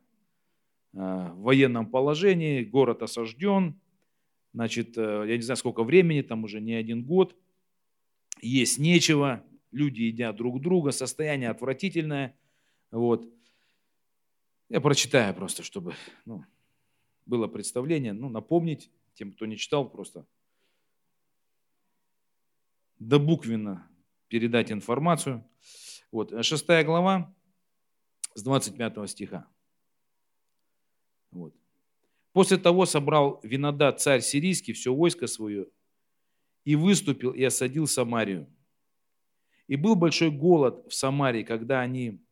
э, 0.93 0.97
в 0.97 1.41
военном 1.41 1.89
положении, 1.89 2.63
город 2.63 3.03
осажден, 3.03 3.79
значит, 4.57 4.97
э, 4.97 5.25
я 5.27 5.35
не 5.37 5.43
знаю, 5.43 5.55
сколько 5.57 5.83
времени, 5.83 6.23
там 6.23 6.43
уже 6.43 6.59
не 6.59 6.73
один 6.73 7.03
год, 7.03 7.35
есть 8.41 8.79
нечего, 8.79 9.45
люди 9.69 10.01
едят 10.01 10.35
друг 10.35 10.59
друга, 10.61 10.89
состояние 10.89 11.51
отвратительное. 11.51 12.35
Вот. 12.89 13.31
Я 14.69 14.81
прочитаю 14.81 15.35
просто, 15.35 15.61
чтобы 15.61 15.93
ну, 16.25 16.43
было 17.27 17.45
представление, 17.47 18.13
ну, 18.13 18.29
напомнить 18.29 18.89
тем, 19.13 19.31
кто 19.31 19.45
не 19.45 19.57
читал, 19.57 19.87
просто 19.87 20.25
до 22.97 23.19
буквенно 23.19 23.87
передать 24.27 24.71
информацию. 24.71 25.47
Вот, 26.11 26.33
шестая 26.43 26.83
глава 26.83 27.31
с 28.33 28.41
25 28.41 29.07
стиха. 29.07 29.47
Вот. 31.29 31.53
После 32.37 32.57
того 32.57 32.85
собрал 32.85 33.39
Винодат, 33.41 33.99
царь 33.99 34.21
сирийский, 34.21 34.73
все 34.73 34.93
войско 34.93 35.25
свое, 35.25 35.65
и 36.65 36.75
выступил 36.75 37.31
и 37.31 37.43
осадил 37.43 37.87
Самарию. 37.87 38.47
И 39.65 39.75
был 39.75 39.95
большой 39.95 40.29
голод 40.29 40.85
в 40.87 40.93
Самарии, 40.93 41.41
когда 41.41 41.81
они 41.81 42.23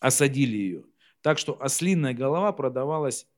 осадили 0.00 0.56
ее. 0.56 0.84
Так 1.20 1.38
что 1.38 1.62
ослиная 1.62 2.14
голова 2.14 2.50
продавалась 2.50 3.28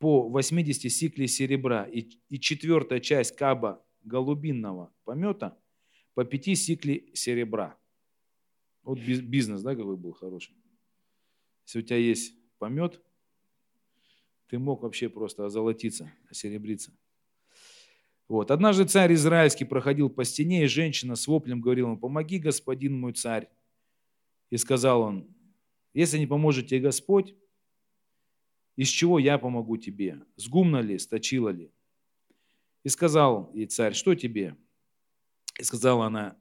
по 0.00 0.28
80 0.28 0.92
сиклей 0.92 1.28
серебра, 1.28 1.84
и, 1.84 2.06
и 2.28 2.38
четвертая 2.38 3.00
часть 3.00 3.36
каба 3.36 3.82
голубинного 4.02 4.92
помета 5.04 5.56
по 6.12 6.26
5 6.26 6.58
сиклей 6.58 7.10
серебра. 7.14 7.78
Вот 8.82 8.98
бизнес, 8.98 9.62
да, 9.62 9.74
какой 9.74 9.96
был 9.96 10.12
хороший. 10.12 10.54
Если 11.64 11.78
у 11.78 11.82
тебя 11.82 11.96
есть 11.96 12.34
помет, 12.58 13.00
ты 14.54 14.60
мог 14.60 14.84
вообще 14.84 15.08
просто 15.08 15.46
озолотиться, 15.46 16.12
осеребриться. 16.30 16.92
Вот. 18.28 18.52
Однажды 18.52 18.84
царь 18.84 19.12
израильский 19.14 19.64
проходил 19.64 20.08
по 20.08 20.22
стене, 20.22 20.62
и 20.62 20.68
женщина 20.68 21.16
с 21.16 21.26
воплем 21.26 21.60
говорила 21.60 21.88
ему, 21.88 21.98
помоги, 21.98 22.38
господин 22.38 22.96
мой 22.96 23.14
царь. 23.14 23.48
И 24.50 24.56
сказал 24.56 25.00
он, 25.00 25.28
если 25.92 26.18
не 26.18 26.28
поможет 26.28 26.68
тебе 26.68 26.78
Господь, 26.78 27.34
из 28.76 28.86
чего 28.86 29.18
я 29.18 29.38
помогу 29.38 29.76
тебе? 29.76 30.22
С 30.36 30.46
гумна 30.46 30.80
ли, 30.80 31.00
сточила 31.00 31.48
ли? 31.48 31.72
И 32.84 32.88
сказал 32.88 33.50
ей 33.54 33.66
царь, 33.66 33.92
что 33.94 34.14
тебе? 34.14 34.56
И 35.58 35.64
сказала 35.64 36.06
она, 36.06 36.38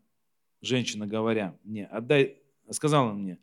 женщина, 0.62 1.08
говоря 1.08 1.58
мне, 1.64 1.88
отдай, 1.88 2.44
сказала 2.70 3.12
мне, 3.12 3.40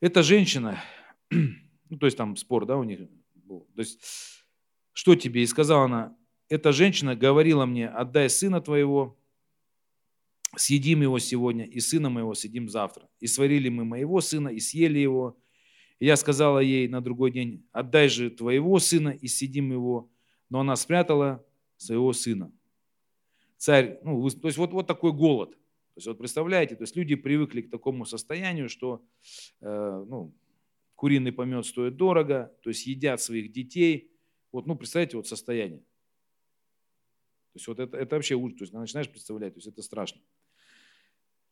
эта 0.00 0.22
женщина, 0.22 0.78
ну, 1.30 1.98
то 1.98 2.04
есть 2.04 2.18
там 2.18 2.36
спор, 2.36 2.66
да, 2.66 2.76
у 2.76 2.84
них 2.84 3.08
был, 3.52 3.68
то 3.74 3.80
есть, 3.80 4.00
что 4.92 5.14
тебе? 5.14 5.42
И 5.42 5.46
сказала 5.46 5.84
она, 5.84 6.16
эта 6.48 6.72
женщина 6.72 7.16
говорила 7.16 7.66
мне, 7.66 7.88
отдай 7.88 8.28
сына 8.28 8.60
твоего, 8.60 9.18
съедим 10.56 11.02
его 11.02 11.18
сегодня, 11.18 11.64
и 11.64 11.80
сына 11.80 12.10
моего 12.10 12.34
съедим 12.34 12.68
завтра. 12.68 13.08
И 13.20 13.26
сварили 13.26 13.68
мы 13.68 13.84
моего 13.84 14.20
сына, 14.20 14.48
и 14.48 14.60
съели 14.60 14.98
его. 14.98 15.38
И 15.98 16.06
я 16.06 16.16
сказала 16.16 16.58
ей 16.58 16.88
на 16.88 17.00
другой 17.00 17.30
день, 17.30 17.64
отдай 17.72 18.08
же 18.08 18.30
твоего 18.30 18.78
сына, 18.78 19.10
и 19.10 19.28
съедим 19.28 19.72
его. 19.72 20.10
Но 20.50 20.60
она 20.60 20.76
спрятала 20.76 21.44
своего 21.76 22.12
сына. 22.12 22.52
Царь, 23.56 23.98
ну, 24.02 24.28
то 24.28 24.48
есть 24.48 24.58
вот, 24.58 24.72
вот 24.72 24.86
такой 24.86 25.12
голод. 25.12 25.52
То 25.52 25.98
есть 25.98 26.06
вот 26.06 26.18
представляете, 26.18 26.74
то 26.74 26.82
есть 26.82 26.96
люди 26.96 27.14
привыкли 27.14 27.62
к 27.62 27.70
такому 27.70 28.04
состоянию, 28.04 28.68
что 28.68 29.02
э, 29.60 30.04
ну, 30.08 30.32
куриный 31.02 31.32
помет 31.32 31.66
стоит 31.66 31.96
дорого, 31.96 32.56
то 32.62 32.70
есть 32.70 32.86
едят 32.86 33.20
своих 33.20 33.50
детей. 33.50 34.12
Вот, 34.52 34.68
ну, 34.68 34.76
представляете, 34.76 35.16
вот 35.16 35.26
состояние. 35.26 35.80
То 35.80 37.56
есть 37.56 37.66
вот 37.66 37.80
это, 37.80 37.96
это 37.96 38.14
вообще 38.14 38.36
ужас, 38.36 38.56
то 38.56 38.62
есть 38.62 38.72
начинаешь 38.72 39.10
представлять, 39.10 39.52
то 39.52 39.58
есть 39.58 39.66
это 39.66 39.82
страшно. 39.82 40.22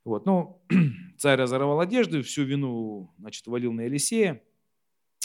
Вот, 0.04 0.24
ну, 0.24 0.62
царь 1.18 1.36
разорвал 1.36 1.80
одежду, 1.80 2.22
всю 2.22 2.44
вину, 2.44 3.12
значит, 3.18 3.44
валил 3.48 3.72
на 3.72 3.80
Елисея. 3.80 4.40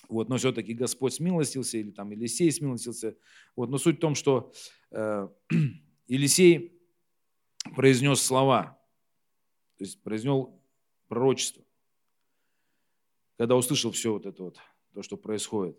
Вот, 0.10 0.28
но 0.28 0.38
все-таки 0.38 0.74
Господь 0.74 1.14
смилостился, 1.14 1.78
или 1.78 1.92
там 1.92 2.10
Елисей 2.10 2.52
смилостился. 2.52 3.16
Вот, 3.56 3.70
но 3.70 3.78
суть 3.78 3.98
в 3.98 4.00
том, 4.00 4.16
что 4.16 4.52
э, 4.90 5.28
Елисей 6.08 6.82
произнес 7.76 8.22
слова, 8.22 8.82
то 9.78 9.84
есть 9.84 10.02
произнес 10.02 10.48
пророчество, 11.08 11.65
когда 13.38 13.56
услышал 13.56 13.92
все 13.92 14.14
вот 14.14 14.26
это 14.26 14.44
вот, 14.44 14.58
то, 14.94 15.04
что 15.04 15.18
происходит. 15.18 15.78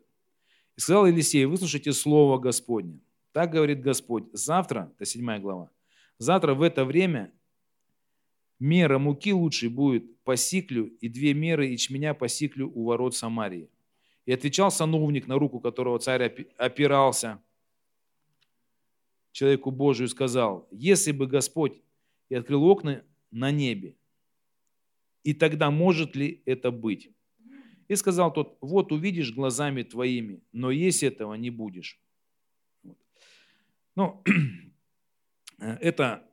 И 0.77 0.81
сказал 0.81 1.07
Елисей, 1.07 1.47
выслушайте 1.47 1.93
слово 1.93 2.39
Господне. 2.39 3.01
Так 3.33 3.51
говорит 3.51 3.81
Господь, 3.81 4.25
завтра, 4.33 4.93
это 4.97 5.05
седьмая 5.05 5.39
глава, 5.39 5.71
завтра 6.19 6.55
в 6.55 6.63
это 6.63 6.85
время 6.85 7.33
мера 8.59 8.99
муки 8.99 9.33
лучшей 9.33 9.69
будет 9.69 10.19
по 10.23 10.37
сиклю 10.37 10.87
и 11.01 11.09
две 11.09 11.35
меры 11.35 11.67
ячменя 11.67 12.15
по 12.15 12.29
сиклю 12.29 12.71
у 12.75 12.85
ворот 12.85 13.15
Самарии. 13.15 13.71
И 14.25 14.33
отвечал 14.33 14.71
сановник, 14.71 15.29
на 15.29 15.39
руку 15.39 15.61
которого 15.61 15.99
царь 15.99 16.49
опирался, 16.57 17.41
человеку 19.33 19.71
Божию 19.71 20.09
сказал, 20.09 20.67
если 20.71 21.13
бы 21.13 21.27
Господь 21.27 21.81
и 22.29 22.35
открыл 22.35 22.65
окна 22.65 23.05
на 23.31 23.51
небе, 23.51 23.97
и 25.23 25.35
тогда 25.35 25.71
может 25.71 26.17
ли 26.17 26.43
это 26.47 26.71
быть? 26.71 27.11
И 27.89 27.95
сказал 27.95 28.33
тот, 28.33 28.59
вот 28.61 28.93
увидишь 28.93 29.33
глазами 29.33 29.83
твоими, 29.83 30.43
но 30.53 30.71
есть 30.71 31.03
этого 31.03 31.35
не 31.35 31.51
будешь. 31.51 32.01
Ну, 33.95 34.23
это 35.59 36.29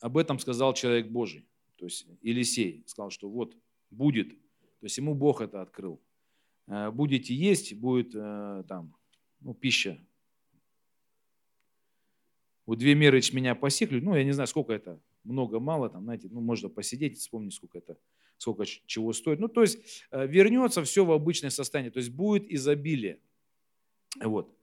об 0.00 0.16
этом 0.16 0.38
сказал 0.38 0.74
человек 0.74 1.08
Божий, 1.08 1.46
то 1.76 1.86
есть 1.86 2.06
Елисей 2.22 2.84
сказал, 2.86 3.10
что 3.10 3.28
вот 3.28 3.56
будет, 3.90 4.30
то 4.30 4.86
есть 4.86 4.96
ему 4.98 5.14
Бог 5.14 5.40
это 5.40 5.62
открыл. 5.62 6.00
Э, 6.66 6.90
будете 6.90 7.34
есть, 7.34 7.74
будет 7.74 8.14
э, 8.14 8.64
там 8.68 8.94
ну, 9.40 9.54
пища. 9.54 9.98
Вот 12.66 12.78
две 12.78 12.94
меры 12.94 13.20
меня 13.32 13.54
посекли, 13.54 14.00
ну, 14.00 14.14
я 14.14 14.24
не 14.24 14.32
знаю, 14.32 14.46
сколько 14.46 14.72
это, 14.72 15.00
много, 15.22 15.60
мало, 15.60 15.90
там, 15.90 16.04
знаете, 16.04 16.28
ну, 16.30 16.40
можно 16.40 16.68
посидеть, 16.68 17.18
вспомнить, 17.18 17.54
сколько 17.54 17.78
это, 17.78 17.98
сколько 18.38 18.64
чего 18.64 19.12
стоит. 19.12 19.40
Ну, 19.40 19.48
то 19.48 19.62
есть 19.62 20.04
э, 20.10 20.26
вернется 20.26 20.82
все 20.82 21.04
в 21.04 21.12
обычное 21.12 21.50
состояние, 21.50 21.90
то 21.90 21.98
есть 21.98 22.10
будет 22.10 22.50
изобилие. 22.50 23.18
Вот. 24.22 24.54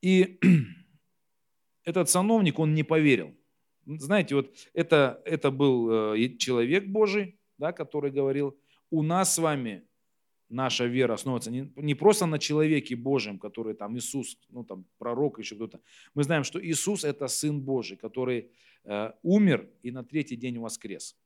И 0.00 0.38
этот 1.84 2.08
сановник, 2.10 2.58
он 2.58 2.74
не 2.74 2.82
поверил. 2.82 3.34
Знаете, 3.86 4.36
вот 4.36 4.54
это, 4.74 5.20
это 5.24 5.50
был 5.50 6.16
человек 6.38 6.86
Божий, 6.86 7.36
да, 7.58 7.72
который 7.72 8.12
говорил, 8.12 8.56
у 8.90 9.02
нас 9.02 9.34
с 9.34 9.38
вами 9.38 9.82
наша 10.52 10.84
вера 10.84 11.14
основывается 11.14 11.50
не, 11.50 11.72
не 11.76 11.94
просто 11.94 12.26
на 12.26 12.38
человеке 12.38 12.94
Божьем, 12.94 13.38
который 13.38 13.74
там 13.74 13.96
Иисус, 13.96 14.38
ну 14.50 14.64
там 14.64 14.84
пророк, 14.98 15.38
еще 15.38 15.56
кто-то. 15.56 15.80
Мы 16.14 16.22
знаем, 16.24 16.44
что 16.44 16.64
Иисус 16.64 17.04
это 17.04 17.26
Сын 17.26 17.60
Божий, 17.60 17.96
который 17.96 18.50
э, 18.84 19.12
умер 19.22 19.68
и 19.82 19.90
на 19.90 20.04
третий 20.04 20.36
день 20.36 20.58
воскрес. 20.58 21.16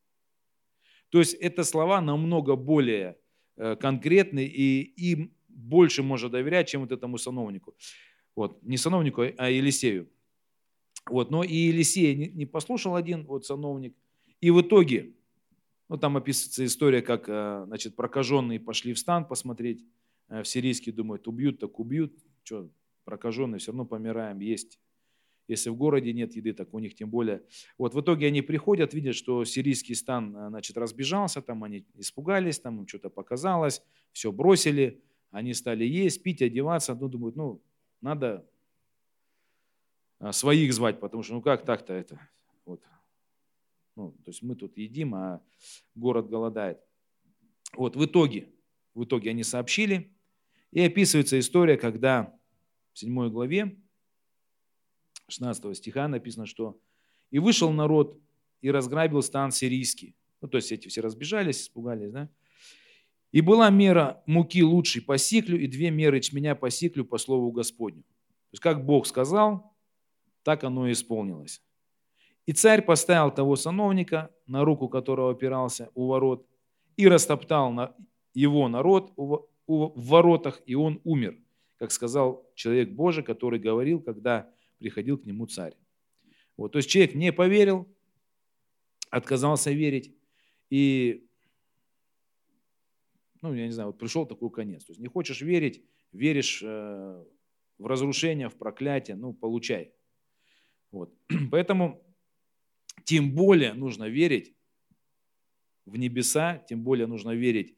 То 1.09 1.19
есть 1.19 1.33
это 1.35 1.63
слова 1.63 2.01
намного 2.01 2.55
более 2.55 3.17
э, 3.55 3.75
конкретные 3.75 4.47
и 4.47 4.81
им 5.11 5.33
больше 5.47 6.03
можно 6.03 6.29
доверять, 6.29 6.67
чем 6.67 6.81
вот 6.81 6.91
этому 6.91 7.17
сановнику. 7.17 7.75
Вот, 8.35 8.61
не 8.61 8.77
сановнику, 8.77 9.23
а 9.37 9.49
Елисею. 9.49 10.09
Вот, 11.09 11.31
но 11.31 11.43
и 11.43 11.55
Елисей 11.55 12.15
не, 12.15 12.27
не 12.27 12.45
послушал 12.45 12.95
один 12.95 13.25
вот 13.25 13.45
сановник. 13.45 13.95
И 14.41 14.51
в 14.51 14.61
итоге 14.61 15.13
ну, 15.89 15.97
там 15.97 16.17
описывается 16.17 16.65
история, 16.65 17.01
как 17.01 17.29
э, 17.29 17.63
значит, 17.65 17.95
прокаженные 17.95 18.59
пошли 18.59 18.93
в 18.93 18.99
стан 18.99 19.25
посмотреть 19.25 19.83
э, 20.27 20.43
в 20.43 20.47
сирийский, 20.47 20.91
думают, 20.91 21.27
убьют, 21.27 21.59
так 21.59 21.79
убьют. 21.79 22.13
Что, 22.43 22.69
прокаженные, 23.05 23.59
все 23.59 23.71
равно 23.71 23.85
помираем, 23.85 24.39
есть. 24.39 24.79
Если 25.47 25.69
в 25.69 25.75
городе 25.75 26.11
нет 26.13 26.35
еды, 26.35 26.53
так 26.53 26.73
у 26.73 26.79
них 26.79 26.95
тем 26.95 27.09
более. 27.09 27.41
Вот 27.77 27.93
в 27.93 28.01
итоге 28.01 28.27
они 28.27 28.41
приходят, 28.41 28.93
видят, 28.93 29.15
что 29.15 29.45
сирийский 29.45 29.95
стан 29.95 30.35
э, 30.35 30.49
значит, 30.49 30.77
разбежался, 30.77 31.41
там 31.41 31.63
они 31.63 31.85
испугались, 31.95 32.59
там 32.59 32.79
им 32.79 32.87
что-то 32.87 33.09
показалось, 33.09 33.81
все 34.11 34.31
бросили, 34.31 35.01
они 35.31 35.53
стали 35.53 35.85
есть, 35.85 36.21
пить, 36.21 36.41
одеваться. 36.41 36.95
Ну, 36.95 37.07
думают, 37.07 37.35
ну, 37.35 37.61
надо 38.01 38.45
своих 40.31 40.73
звать, 40.73 40.99
потому 40.99 41.23
что 41.23 41.33
ну 41.33 41.41
как 41.41 41.63
так-то 41.63 41.93
это? 41.93 42.19
Вот, 42.65 42.81
ну, 43.95 44.11
то 44.11 44.31
есть 44.31 44.41
мы 44.41 44.55
тут 44.55 44.77
едим, 44.77 45.15
а 45.15 45.41
город 45.95 46.29
голодает. 46.29 46.79
Вот 47.73 47.95
в 47.95 48.05
итоге, 48.05 48.49
в 48.93 49.03
итоге 49.03 49.29
они 49.29 49.43
сообщили, 49.43 50.13
и 50.71 50.81
описывается 50.81 51.39
история, 51.39 51.77
когда 51.77 52.37
в 52.93 52.99
7 52.99 53.29
главе 53.29 53.77
16 55.27 55.77
стиха 55.77 56.07
написано, 56.07 56.45
что 56.45 56.79
«И 57.31 57.39
вышел 57.39 57.71
народ 57.71 58.19
и 58.61 58.71
разграбил 58.71 59.21
стан 59.21 59.51
сирийский». 59.51 60.15
Ну, 60.41 60.47
то 60.47 60.57
есть 60.57 60.71
эти 60.71 60.87
все 60.87 61.01
разбежались, 61.01 61.61
испугались, 61.61 62.11
да? 62.11 62.29
«И 63.31 63.41
была 63.41 63.69
мера 63.69 64.23
муки 64.25 64.63
лучшей 64.63 65.01
по 65.01 65.17
сиклю, 65.17 65.59
и 65.59 65.67
две 65.67 65.91
меры 65.91 66.21
чменя 66.21 66.55
по 66.55 66.69
сиклю 66.69 67.05
по 67.05 67.17
слову 67.17 67.51
Господню». 67.51 68.03
То 68.03 68.53
есть 68.53 68.63
как 68.63 68.85
Бог 68.85 69.05
сказал, 69.05 69.75
так 70.43 70.63
оно 70.63 70.87
и 70.87 70.93
исполнилось. 70.93 71.61
И 72.45 72.53
царь 72.53 72.81
поставил 72.81 73.29
того 73.31 73.57
сановника, 73.57 74.31
на 74.45 74.63
руку 74.63 74.87
которого 74.87 75.31
опирался 75.31 75.91
у 75.93 76.07
ворот, 76.07 76.47
и 76.95 77.07
растоптал 77.07 77.73
на 77.73 77.93
его 78.33 78.69
народ 78.69 79.11
в 79.17 79.47
воротах, 79.67 80.61
и 80.65 80.73
он 80.75 81.01
умер, 81.03 81.37
как 81.77 81.91
сказал 81.91 82.49
человек 82.55 82.91
Божий, 82.91 83.23
который 83.23 83.59
говорил, 83.59 83.99
когда 83.99 84.49
приходил 84.77 85.17
к 85.17 85.25
нему 85.25 85.47
царь. 85.47 85.75
Вот, 86.55 86.71
то 86.71 86.77
есть 86.77 86.89
человек 86.89 87.13
не 87.15 87.31
поверил, 87.31 87.87
отказался 89.09 89.71
верить, 89.71 90.15
и, 90.69 91.27
ну, 93.41 93.53
я 93.53 93.65
не 93.65 93.71
знаю, 93.71 93.89
вот 93.89 93.99
пришел 93.99 94.25
такой 94.25 94.49
конец. 94.49 94.85
То 94.85 94.91
есть 94.91 94.99
не 94.99 95.07
хочешь 95.07 95.41
верить, 95.41 95.83
веришь 96.11 96.61
э, 96.63 97.25
в 97.77 97.85
разрушение, 97.85 98.49
в 98.49 98.57
проклятие, 98.57 99.15
ну, 99.15 99.33
получай. 99.33 99.93
Вот. 100.91 101.13
Поэтому 101.51 102.03
тем 103.03 103.33
более 103.33 103.73
нужно 103.73 104.09
верить 104.09 104.55
в 105.85 105.97
небеса, 105.97 106.57
тем 106.67 106.83
более 106.83 107.07
нужно 107.07 107.31
верить 107.31 107.75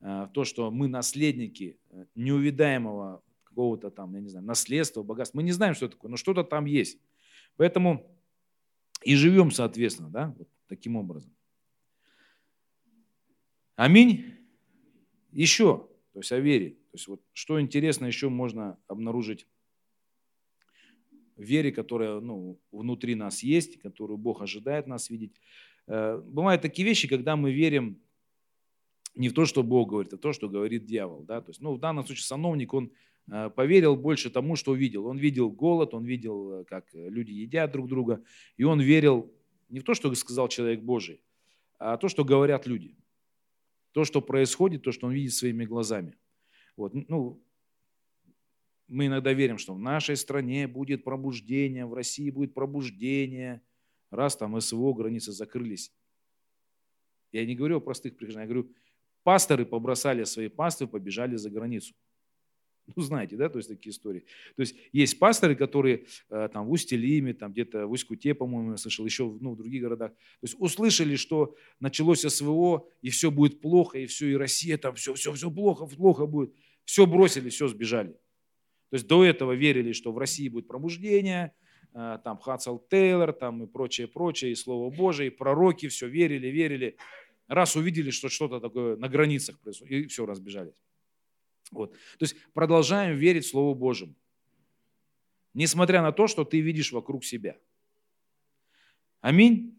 э, 0.00 0.06
в 0.24 0.30
то, 0.32 0.44
что 0.44 0.70
мы 0.70 0.88
наследники 0.88 1.78
э, 1.90 2.06
неувидаемого 2.14 3.22
какого-то 3.50 3.90
там, 3.90 4.14
я 4.14 4.20
не 4.20 4.28
знаю, 4.28 4.46
наследства, 4.46 5.02
богатства. 5.02 5.38
Мы 5.38 5.42
не 5.42 5.52
знаем, 5.52 5.74
что 5.74 5.88
такое, 5.88 6.10
но 6.10 6.16
что-то 6.16 6.42
там 6.42 6.64
есть. 6.64 6.98
Поэтому 7.56 8.10
и 9.02 9.14
живем 9.14 9.50
соответственно, 9.50 10.08
да, 10.10 10.34
вот 10.38 10.48
таким 10.66 10.96
образом. 10.96 11.34
Аминь. 13.76 14.24
Еще, 15.32 15.88
то 16.12 16.20
есть 16.20 16.32
о 16.32 16.38
вере. 16.38 16.70
То 16.70 16.94
есть 16.94 17.08
вот 17.08 17.22
что 17.32 17.60
интересно 17.60 18.06
еще 18.06 18.28
можно 18.28 18.78
обнаружить 18.88 19.46
вере, 21.36 21.72
которая 21.72 22.20
ну, 22.20 22.60
внутри 22.70 23.14
нас 23.14 23.42
есть, 23.42 23.80
которую 23.80 24.18
Бог 24.18 24.42
ожидает 24.42 24.86
нас 24.86 25.10
видеть. 25.10 25.40
Э, 25.86 26.18
бывают 26.18 26.62
такие 26.62 26.86
вещи, 26.86 27.08
когда 27.08 27.36
мы 27.36 27.52
верим 27.52 28.00
не 29.14 29.28
в 29.28 29.34
то, 29.34 29.44
что 29.44 29.62
Бог 29.62 29.90
говорит, 29.90 30.12
а 30.12 30.16
то, 30.16 30.32
что 30.32 30.48
говорит 30.48 30.84
дьявол. 30.84 31.22
Да? 31.24 31.40
То 31.40 31.50
есть, 31.50 31.60
ну, 31.60 31.74
в 31.74 31.78
данном 31.78 32.04
случае 32.04 32.24
сановник, 32.24 32.72
он 32.74 32.92
э, 33.30 33.50
поверил 33.50 33.96
больше 33.96 34.30
тому, 34.30 34.56
что 34.56 34.72
увидел. 34.72 35.06
Он 35.06 35.18
видел 35.18 35.50
голод, 35.50 35.94
он 35.94 36.04
видел, 36.04 36.60
э, 36.60 36.64
как 36.64 36.86
люди 36.92 37.32
едят 37.32 37.72
друг 37.72 37.88
друга, 37.88 38.22
и 38.56 38.64
он 38.64 38.80
верил 38.80 39.32
не 39.68 39.80
в 39.80 39.84
то, 39.84 39.94
что 39.94 40.12
сказал 40.14 40.48
человек 40.48 40.80
Божий, 40.80 41.20
а 41.78 41.96
то, 41.96 42.08
что 42.08 42.24
говорят 42.24 42.66
люди. 42.66 42.96
То, 43.92 44.04
что 44.04 44.20
происходит, 44.20 44.82
то, 44.82 44.92
что 44.92 45.06
он 45.06 45.12
видит 45.12 45.32
своими 45.32 45.64
глазами. 45.64 46.16
Вот. 46.76 46.92
Ну, 46.94 47.42
мы 48.86 49.06
иногда 49.06 49.32
верим, 49.32 49.58
что 49.58 49.74
в 49.74 49.78
нашей 49.78 50.16
стране 50.16 50.66
будет 50.66 51.04
пробуждение, 51.04 51.86
в 51.86 51.94
России 51.94 52.30
будет 52.30 52.54
пробуждение, 52.54 53.62
раз 54.10 54.36
там 54.36 54.60
СВО, 54.60 54.92
границы 54.92 55.32
закрылись. 55.32 55.92
Я 57.32 57.46
не 57.46 57.54
говорю 57.54 57.76
о 57.76 57.80
простых 57.80 58.16
прихожанах, 58.16 58.48
я 58.48 58.54
говорю, 58.54 58.72
пасторы 59.22 59.64
побросали 59.64 60.24
свои 60.24 60.48
паствы, 60.48 60.86
побежали 60.86 61.36
за 61.36 61.50
границу. 61.50 61.94
Ну, 62.96 63.02
знаете, 63.02 63.36
да, 63.36 63.48
то 63.48 63.58
есть 63.58 63.68
такие 63.68 63.92
истории. 63.92 64.24
То 64.56 64.62
есть 64.62 64.76
есть 64.92 65.18
пасторы, 65.18 65.54
которые 65.54 66.06
э, 66.28 66.48
там 66.52 66.66
в 66.66 66.72
Усть-Илиме, 66.72 67.34
там 67.34 67.52
где-то 67.52 67.86
в 67.86 67.92
Усть-Куте, 67.92 68.34
по-моему, 68.34 68.72
я 68.72 68.76
слышал, 68.76 69.04
еще 69.04 69.36
ну, 69.40 69.52
в 69.52 69.56
других 69.56 69.82
городах. 69.82 70.12
То 70.12 70.44
есть 70.44 70.56
услышали, 70.58 71.16
что 71.16 71.54
началось 71.78 72.22
СВО, 72.22 72.88
и 73.02 73.10
все 73.10 73.30
будет 73.30 73.60
плохо, 73.60 73.98
и 73.98 74.06
все, 74.06 74.28
и 74.28 74.34
Россия 74.34 74.76
там, 74.78 74.94
все, 74.94 75.14
все, 75.14 75.32
все 75.32 75.50
плохо, 75.50 75.86
плохо 75.86 76.26
будет. 76.26 76.52
Все 76.84 77.06
бросили, 77.06 77.48
все 77.50 77.68
сбежали. 77.68 78.12
То 78.90 78.94
есть 78.94 79.06
до 79.06 79.24
этого 79.24 79.52
верили, 79.52 79.92
что 79.92 80.12
в 80.12 80.18
России 80.18 80.48
будет 80.48 80.66
пробуждение, 80.66 81.54
э, 81.94 82.18
там 82.24 82.38
Хацел 82.38 82.84
Тейлор, 82.90 83.32
там 83.32 83.62
и 83.64 83.66
прочее, 83.66 84.08
прочее, 84.08 84.52
и 84.52 84.56
Слово 84.56 84.90
Божие, 84.90 85.28
и 85.28 85.30
пророки, 85.30 85.88
все 85.88 86.08
верили, 86.08 86.48
верили. 86.48 86.96
Раз 87.50 87.74
увидели, 87.74 88.10
что 88.10 88.28
что-то 88.28 88.60
такое 88.60 88.96
на 88.96 89.08
границах 89.08 89.58
происходит, 89.58 90.04
и 90.04 90.06
все, 90.06 90.24
разбежались. 90.24 90.80
Вот. 91.72 91.92
То 91.92 92.22
есть 92.22 92.36
продолжаем 92.52 93.16
верить 93.16 93.44
Слову 93.44 93.74
Божьему. 93.74 94.14
Несмотря 95.52 96.00
на 96.00 96.12
то, 96.12 96.28
что 96.28 96.44
ты 96.44 96.60
видишь 96.60 96.92
вокруг 96.92 97.24
себя. 97.24 97.58
Аминь. 99.20 99.76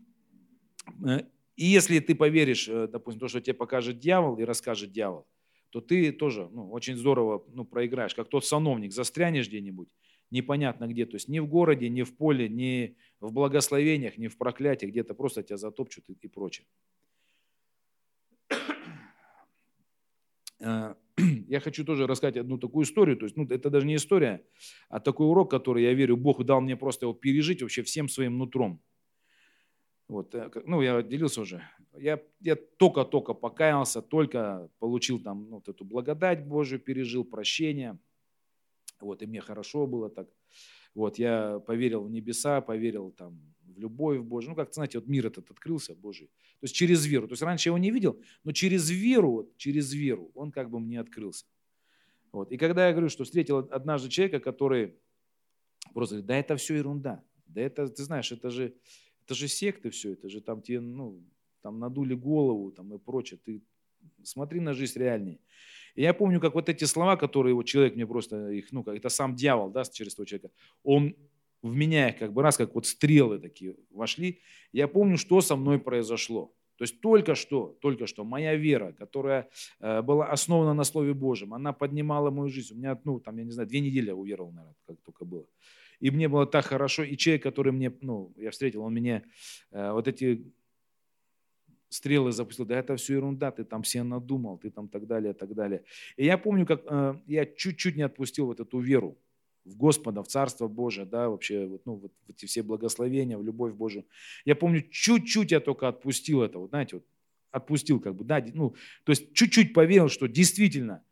Э, 1.07 1.21
и 1.55 1.65
если 1.65 1.99
ты 1.99 2.13
поверишь, 2.13 2.67
э, 2.67 2.89
допустим, 2.89 3.21
то, 3.21 3.29
что 3.29 3.39
тебе 3.39 3.53
покажет 3.53 3.99
дьявол 3.99 4.37
и 4.37 4.43
расскажет 4.43 4.91
дьявол, 4.91 5.25
то 5.69 5.79
ты 5.79 6.11
тоже 6.11 6.49
ну, 6.51 6.69
очень 6.71 6.97
здорово 6.97 7.45
ну, 7.53 7.63
проиграешь, 7.63 8.13
как 8.13 8.27
тот 8.27 8.45
сановник, 8.45 8.91
застрянешь 8.91 9.47
где-нибудь, 9.47 9.95
непонятно 10.29 10.87
где, 10.87 11.05
то 11.05 11.15
есть 11.15 11.29
ни 11.29 11.39
в 11.39 11.47
городе, 11.47 11.87
ни 11.87 12.03
в 12.03 12.17
поле, 12.17 12.49
ни 12.49 12.97
в 13.21 13.31
благословениях, 13.31 14.17
ни 14.17 14.27
в 14.27 14.37
проклятиях, 14.37 14.91
где-то 14.91 15.13
просто 15.13 15.41
тебя 15.41 15.55
затопчут 15.55 16.09
и, 16.09 16.17
и 16.19 16.27
прочее. 16.27 16.67
я 21.47 21.59
хочу 21.59 21.85
тоже 21.85 22.07
рассказать 22.07 22.37
одну 22.37 22.57
такую 22.57 22.85
историю, 22.85 23.17
то 23.17 23.25
есть 23.25 23.37
ну, 23.37 23.45
это 23.45 23.69
даже 23.69 23.85
не 23.85 23.95
история, 23.95 24.45
а 24.89 24.99
такой 24.99 25.27
урок, 25.27 25.51
который, 25.51 25.83
я 25.83 25.93
верю, 25.93 26.17
Бог 26.17 26.43
дал 26.43 26.61
мне 26.61 26.75
просто 26.75 27.05
его 27.05 27.13
пережить 27.13 27.61
вообще 27.61 27.83
всем 27.83 28.09
своим 28.09 28.37
нутром. 28.37 28.81
Вот, 30.07 30.35
э, 30.35 30.49
ну, 30.65 30.81
я 30.81 31.01
делился 31.01 31.41
уже. 31.41 31.63
Я, 31.97 32.21
я 32.41 32.55
только-только 32.55 33.33
покаялся, 33.33 34.01
только 34.01 34.69
получил 34.79 35.19
там 35.19 35.49
ну, 35.49 35.55
вот 35.55 35.69
эту 35.69 35.85
благодать 35.85 36.45
Божию, 36.45 36.79
пережил 36.79 37.23
прощение. 37.23 37.97
Вот, 38.99 39.21
и 39.21 39.25
мне 39.25 39.41
хорошо 39.41 39.87
было 39.87 40.09
так. 40.09 40.27
Вот, 40.93 41.17
я 41.17 41.59
поверил 41.59 42.03
в 42.03 42.11
небеса, 42.11 42.61
поверил 42.61 43.11
там 43.11 43.39
в 43.71 43.79
любовь 43.79 44.19
Божию. 44.19 44.51
Ну, 44.51 44.55
как 44.55 44.73
знаете, 44.73 44.99
вот 44.99 45.07
мир 45.07 45.27
этот 45.27 45.49
открылся 45.51 45.95
Божий. 45.95 46.27
То 46.27 46.65
есть 46.65 46.75
через 46.75 47.05
веру. 47.05 47.27
То 47.27 47.33
есть 47.33 47.41
раньше 47.41 47.69
я 47.69 47.71
его 47.71 47.77
не 47.77 47.91
видел, 47.91 48.21
но 48.43 48.51
через 48.51 48.89
веру, 48.89 49.31
вот, 49.31 49.57
через 49.57 49.93
веру 49.93 50.31
он 50.35 50.51
как 50.51 50.69
бы 50.69 50.79
мне 50.79 50.99
открылся. 50.99 51.45
Вот. 52.31 52.51
И 52.51 52.57
когда 52.57 52.87
я 52.87 52.93
говорю, 52.93 53.09
что 53.09 53.23
встретил 53.23 53.57
однажды 53.57 54.09
человека, 54.09 54.39
который 54.39 54.95
просто 55.93 56.15
говорит, 56.15 56.27
да 56.27 56.37
это 56.37 56.55
все 56.55 56.75
ерунда. 56.75 57.23
Да 57.47 57.61
это, 57.61 57.87
ты 57.87 58.03
знаешь, 58.03 58.31
это 58.31 58.49
же, 58.49 58.73
это 59.25 59.35
же 59.35 59.47
секты 59.47 59.89
все, 59.89 60.13
это 60.13 60.29
же 60.29 60.41
там 60.41 60.61
тебе, 60.61 60.79
ну, 60.79 61.21
там 61.61 61.79
надули 61.79 62.13
голову 62.15 62.71
там 62.71 62.93
и 62.93 62.97
прочее. 62.97 63.39
Ты 63.43 63.61
смотри 64.23 64.59
на 64.59 64.73
жизнь 64.73 64.97
реальнее. 64.99 65.39
И 65.95 66.03
я 66.03 66.13
помню, 66.13 66.39
как 66.39 66.53
вот 66.53 66.69
эти 66.69 66.85
слова, 66.85 67.17
которые 67.17 67.53
вот 67.53 67.63
человек 67.63 67.95
мне 67.95 68.07
просто 68.07 68.49
их, 68.49 68.71
ну, 68.71 68.83
как 68.83 68.95
это 68.95 69.09
сам 69.09 69.35
дьявол, 69.35 69.69
да, 69.69 69.83
через 69.83 70.15
того 70.15 70.25
человека, 70.25 70.51
он 70.83 71.15
в 71.61 71.75
меня 71.75 72.09
их 72.09 72.17
как 72.17 72.33
бы 72.33 72.41
раз, 72.41 72.57
как 72.57 72.73
вот 72.75 72.85
стрелы 72.85 73.39
такие 73.39 73.75
вошли. 73.91 74.41
Я 74.71 74.87
помню, 74.87 75.17
что 75.17 75.41
со 75.41 75.55
мной 75.55 75.79
произошло. 75.79 76.53
То 76.77 76.83
есть 76.83 76.99
только 76.99 77.35
что, 77.35 77.77
только 77.79 78.07
что 78.07 78.23
моя 78.23 78.55
вера, 78.55 78.91
которая 78.93 79.49
э, 79.79 80.01
была 80.01 80.31
основана 80.31 80.73
на 80.73 80.83
Слове 80.83 81.13
Божьем, 81.13 81.53
она 81.53 81.73
поднимала 81.73 82.31
мою 82.31 82.49
жизнь. 82.49 82.73
У 82.73 82.77
меня, 82.77 82.99
ну, 83.03 83.19
там, 83.19 83.37
я 83.37 83.43
не 83.43 83.51
знаю, 83.51 83.69
две 83.69 83.81
недели 83.81 84.07
я 84.07 84.15
уверовал, 84.15 84.51
наверное, 84.51 84.75
как 84.87 84.99
только 85.01 85.23
было. 85.23 85.45
И 85.99 86.09
мне 86.09 86.27
было 86.27 86.47
так 86.47 86.65
хорошо. 86.65 87.03
И 87.03 87.15
человек, 87.17 87.43
который 87.43 87.71
мне, 87.71 87.93
ну, 88.01 88.33
я 88.35 88.49
встретил, 88.49 88.81
он 88.81 88.93
мне 88.93 89.23
э, 89.71 89.91
вот 89.91 90.07
эти 90.07 90.51
стрелы 91.89 92.31
запустил, 92.31 92.65
да 92.65 92.79
это 92.79 92.95
все 92.95 93.13
ерунда, 93.13 93.51
ты 93.51 93.63
там 93.63 93.83
все 93.83 94.01
надумал, 94.01 94.57
ты 94.57 94.71
там 94.71 94.87
так 94.87 95.05
далее, 95.05 95.33
так 95.33 95.53
далее. 95.53 95.83
И 96.17 96.25
я 96.25 96.37
помню, 96.39 96.65
как 96.65 96.81
э, 96.89 97.15
я 97.27 97.45
чуть-чуть 97.45 97.95
не 97.95 98.01
отпустил 98.01 98.47
вот 98.47 98.59
эту 98.59 98.79
веру 98.79 99.17
в 99.65 99.75
Господа, 99.75 100.23
в 100.23 100.27
Царство 100.27 100.67
Божие, 100.67 101.05
да, 101.05 101.29
вообще, 101.29 101.65
вот, 101.65 101.85
ну, 101.85 101.95
вот 101.95 102.11
эти 102.27 102.45
все 102.45 102.63
благословения, 102.63 103.37
в 103.37 103.43
любовь 103.43 103.73
Божию. 103.73 104.05
Я 104.45 104.55
помню, 104.55 104.81
чуть-чуть 104.89 105.51
я 105.51 105.59
только 105.59 105.87
отпустил 105.87 106.41
это, 106.41 106.59
вот, 106.59 106.69
знаете, 106.69 106.97
вот, 106.97 107.05
отпустил 107.51 107.99
как 107.99 108.15
бы, 108.15 108.23
да, 108.23 108.43
ну, 108.53 108.75
то 109.03 109.11
есть 109.11 109.33
чуть-чуть 109.33 109.73
поверил, 109.73 110.09
что 110.09 110.27
действительно 110.27 111.03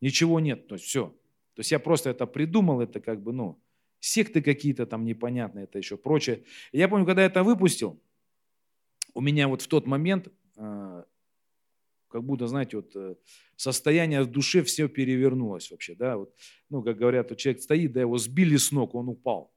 ничего 0.00 0.40
нет, 0.40 0.68
то 0.68 0.74
есть 0.74 0.84
все. 0.84 1.08
То 1.54 1.60
есть 1.60 1.72
я 1.72 1.78
просто 1.78 2.10
это 2.10 2.26
придумал, 2.26 2.80
это 2.80 3.00
как 3.00 3.22
бы, 3.22 3.32
ну, 3.32 3.60
секты 3.98 4.40
какие-то 4.42 4.86
там 4.86 5.04
непонятные, 5.04 5.64
это 5.64 5.78
еще 5.78 5.96
прочее. 5.96 6.44
Я 6.72 6.88
помню, 6.88 7.06
когда 7.06 7.22
я 7.22 7.26
это 7.26 7.42
выпустил, 7.42 8.00
у 9.14 9.20
меня 9.20 9.48
вот 9.48 9.62
в 9.62 9.68
тот 9.68 9.86
момент, 9.86 10.28
а, 10.56 11.04
как 12.10 12.24
будто, 12.24 12.46
знаете, 12.46 12.76
вот 12.76 12.94
э, 12.96 13.14
состояние 13.56 14.22
в 14.22 14.30
душе 14.30 14.62
все 14.62 14.88
перевернулось 14.88 15.70
вообще, 15.70 15.94
да, 15.94 16.16
вот, 16.16 16.34
ну, 16.70 16.82
как 16.82 16.98
говорят, 16.98 17.30
вот 17.30 17.38
человек 17.38 17.62
стоит, 17.62 17.92
да, 17.92 18.00
его 18.00 18.18
сбили 18.18 18.56
с 18.56 18.72
ног, 18.72 18.94
он 18.94 19.08
упал. 19.08 19.52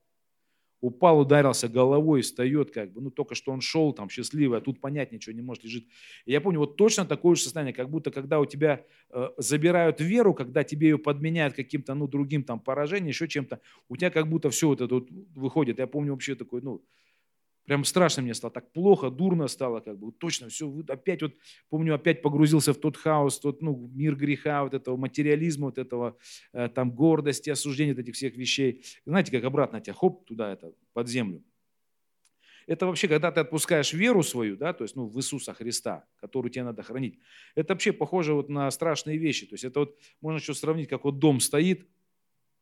упал, 0.81 1.19
ударился 1.21 1.69
головой, 1.69 2.21
встает 2.21 2.71
как 2.71 2.91
бы, 2.91 3.01
ну 3.01 3.09
только 3.09 3.35
что 3.35 3.53
он 3.53 3.61
шел 3.61 3.93
там 3.93 4.09
счастливый, 4.09 4.57
а 4.57 4.61
тут 4.61 4.81
понять 4.81 5.13
ничего 5.13 5.33
не 5.33 5.41
может, 5.41 5.63
лежит. 5.63 5.85
И 6.25 6.31
я 6.33 6.41
помню, 6.41 6.59
вот 6.59 6.75
точно 6.75 7.05
такое 7.05 7.35
же 7.35 7.43
состояние, 7.43 7.73
как 7.73 7.89
будто 7.89 8.11
когда 8.11 8.39
у 8.41 8.45
тебя 8.45 8.85
э, 9.09 9.29
забирают 9.37 10.01
веру, 10.01 10.33
когда 10.33 10.63
тебе 10.65 10.89
ее 10.89 10.97
подменяют 10.97 11.55
каким-то, 11.55 11.93
ну, 11.95 12.07
другим 12.07 12.43
там 12.43 12.59
поражением, 12.59 13.07
еще 13.07 13.29
чем-то, 13.29 13.61
у 13.87 13.95
тебя 13.95 14.09
как 14.09 14.27
будто 14.27 14.49
все 14.49 14.67
вот 14.67 14.81
это 14.81 14.95
вот 14.95 15.07
выходит. 15.35 15.79
Я 15.79 15.87
помню 15.87 16.11
вообще 16.11 16.35
такой, 16.35 16.61
ну, 16.61 16.83
Прям 17.65 17.85
страшно 17.85 18.23
мне 18.23 18.33
стало, 18.33 18.51
так 18.51 18.73
плохо, 18.73 19.09
дурно 19.09 19.47
стало, 19.47 19.79
как 19.79 19.97
бы, 19.97 20.11
точно, 20.11 20.49
все, 20.49 20.69
опять 20.89 21.21
вот, 21.21 21.33
помню, 21.69 21.95
опять 21.95 22.21
погрузился 22.21 22.73
в 22.73 22.77
тот 22.77 22.97
хаос, 22.97 23.39
тот, 23.39 23.61
ну, 23.61 23.89
мир 23.93 24.15
греха, 24.17 24.63
вот 24.63 24.73
этого 24.73 24.97
материализма, 24.97 25.67
вот 25.67 25.77
этого, 25.77 26.17
э, 26.51 26.67
там, 26.67 26.91
гордости, 26.91 27.49
осуждения 27.49 27.93
вот 27.93 28.01
этих 28.01 28.15
всех 28.15 28.35
вещей. 28.35 28.83
Знаете, 29.05 29.31
как 29.31 29.45
обратно 29.45 29.79
тебя, 29.79 29.93
хоп, 29.93 30.25
туда, 30.25 30.51
это, 30.51 30.73
под 30.91 31.07
землю. 31.07 31.41
Это 32.67 32.85
вообще, 32.85 33.07
когда 33.07 33.31
ты 33.31 33.39
отпускаешь 33.39 33.93
веру 33.93 34.23
свою, 34.23 34.57
да, 34.57 34.73
то 34.73 34.83
есть, 34.83 34.97
ну, 34.97 35.07
в 35.07 35.17
Иисуса 35.17 35.53
Христа, 35.53 36.05
которую 36.17 36.51
тебе 36.51 36.63
надо 36.63 36.83
хранить, 36.83 37.17
это 37.55 37.73
вообще 37.73 37.93
похоже 37.93 38.33
вот 38.33 38.49
на 38.49 38.69
страшные 38.71 39.17
вещи. 39.17 39.45
То 39.45 39.53
есть, 39.53 39.63
это 39.63 39.81
вот, 39.81 39.97
можно 40.19 40.39
еще 40.39 40.53
сравнить, 40.53 40.89
как 40.89 41.05
вот 41.05 41.19
дом 41.19 41.39
стоит, 41.39 41.87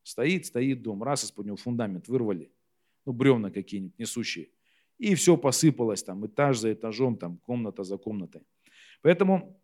стоит, 0.04 0.46
стоит 0.46 0.84
дом, 0.84 1.02
раз 1.02 1.24
из-под 1.24 1.48
него 1.48 1.56
фундамент 1.56 2.08
вырвали, 2.08 2.52
ну, 3.06 3.14
бревна 3.14 3.50
какие-нибудь 3.50 3.98
несущие– 3.98 4.50
и 5.02 5.16
все 5.16 5.36
посыпалось 5.36 6.04
там, 6.04 6.28
этаж 6.28 6.60
за 6.60 6.74
этажом, 6.74 7.18
там, 7.18 7.38
комната 7.38 7.84
за 7.84 7.98
комнатой. 7.98 8.44
Поэтому 9.02 9.60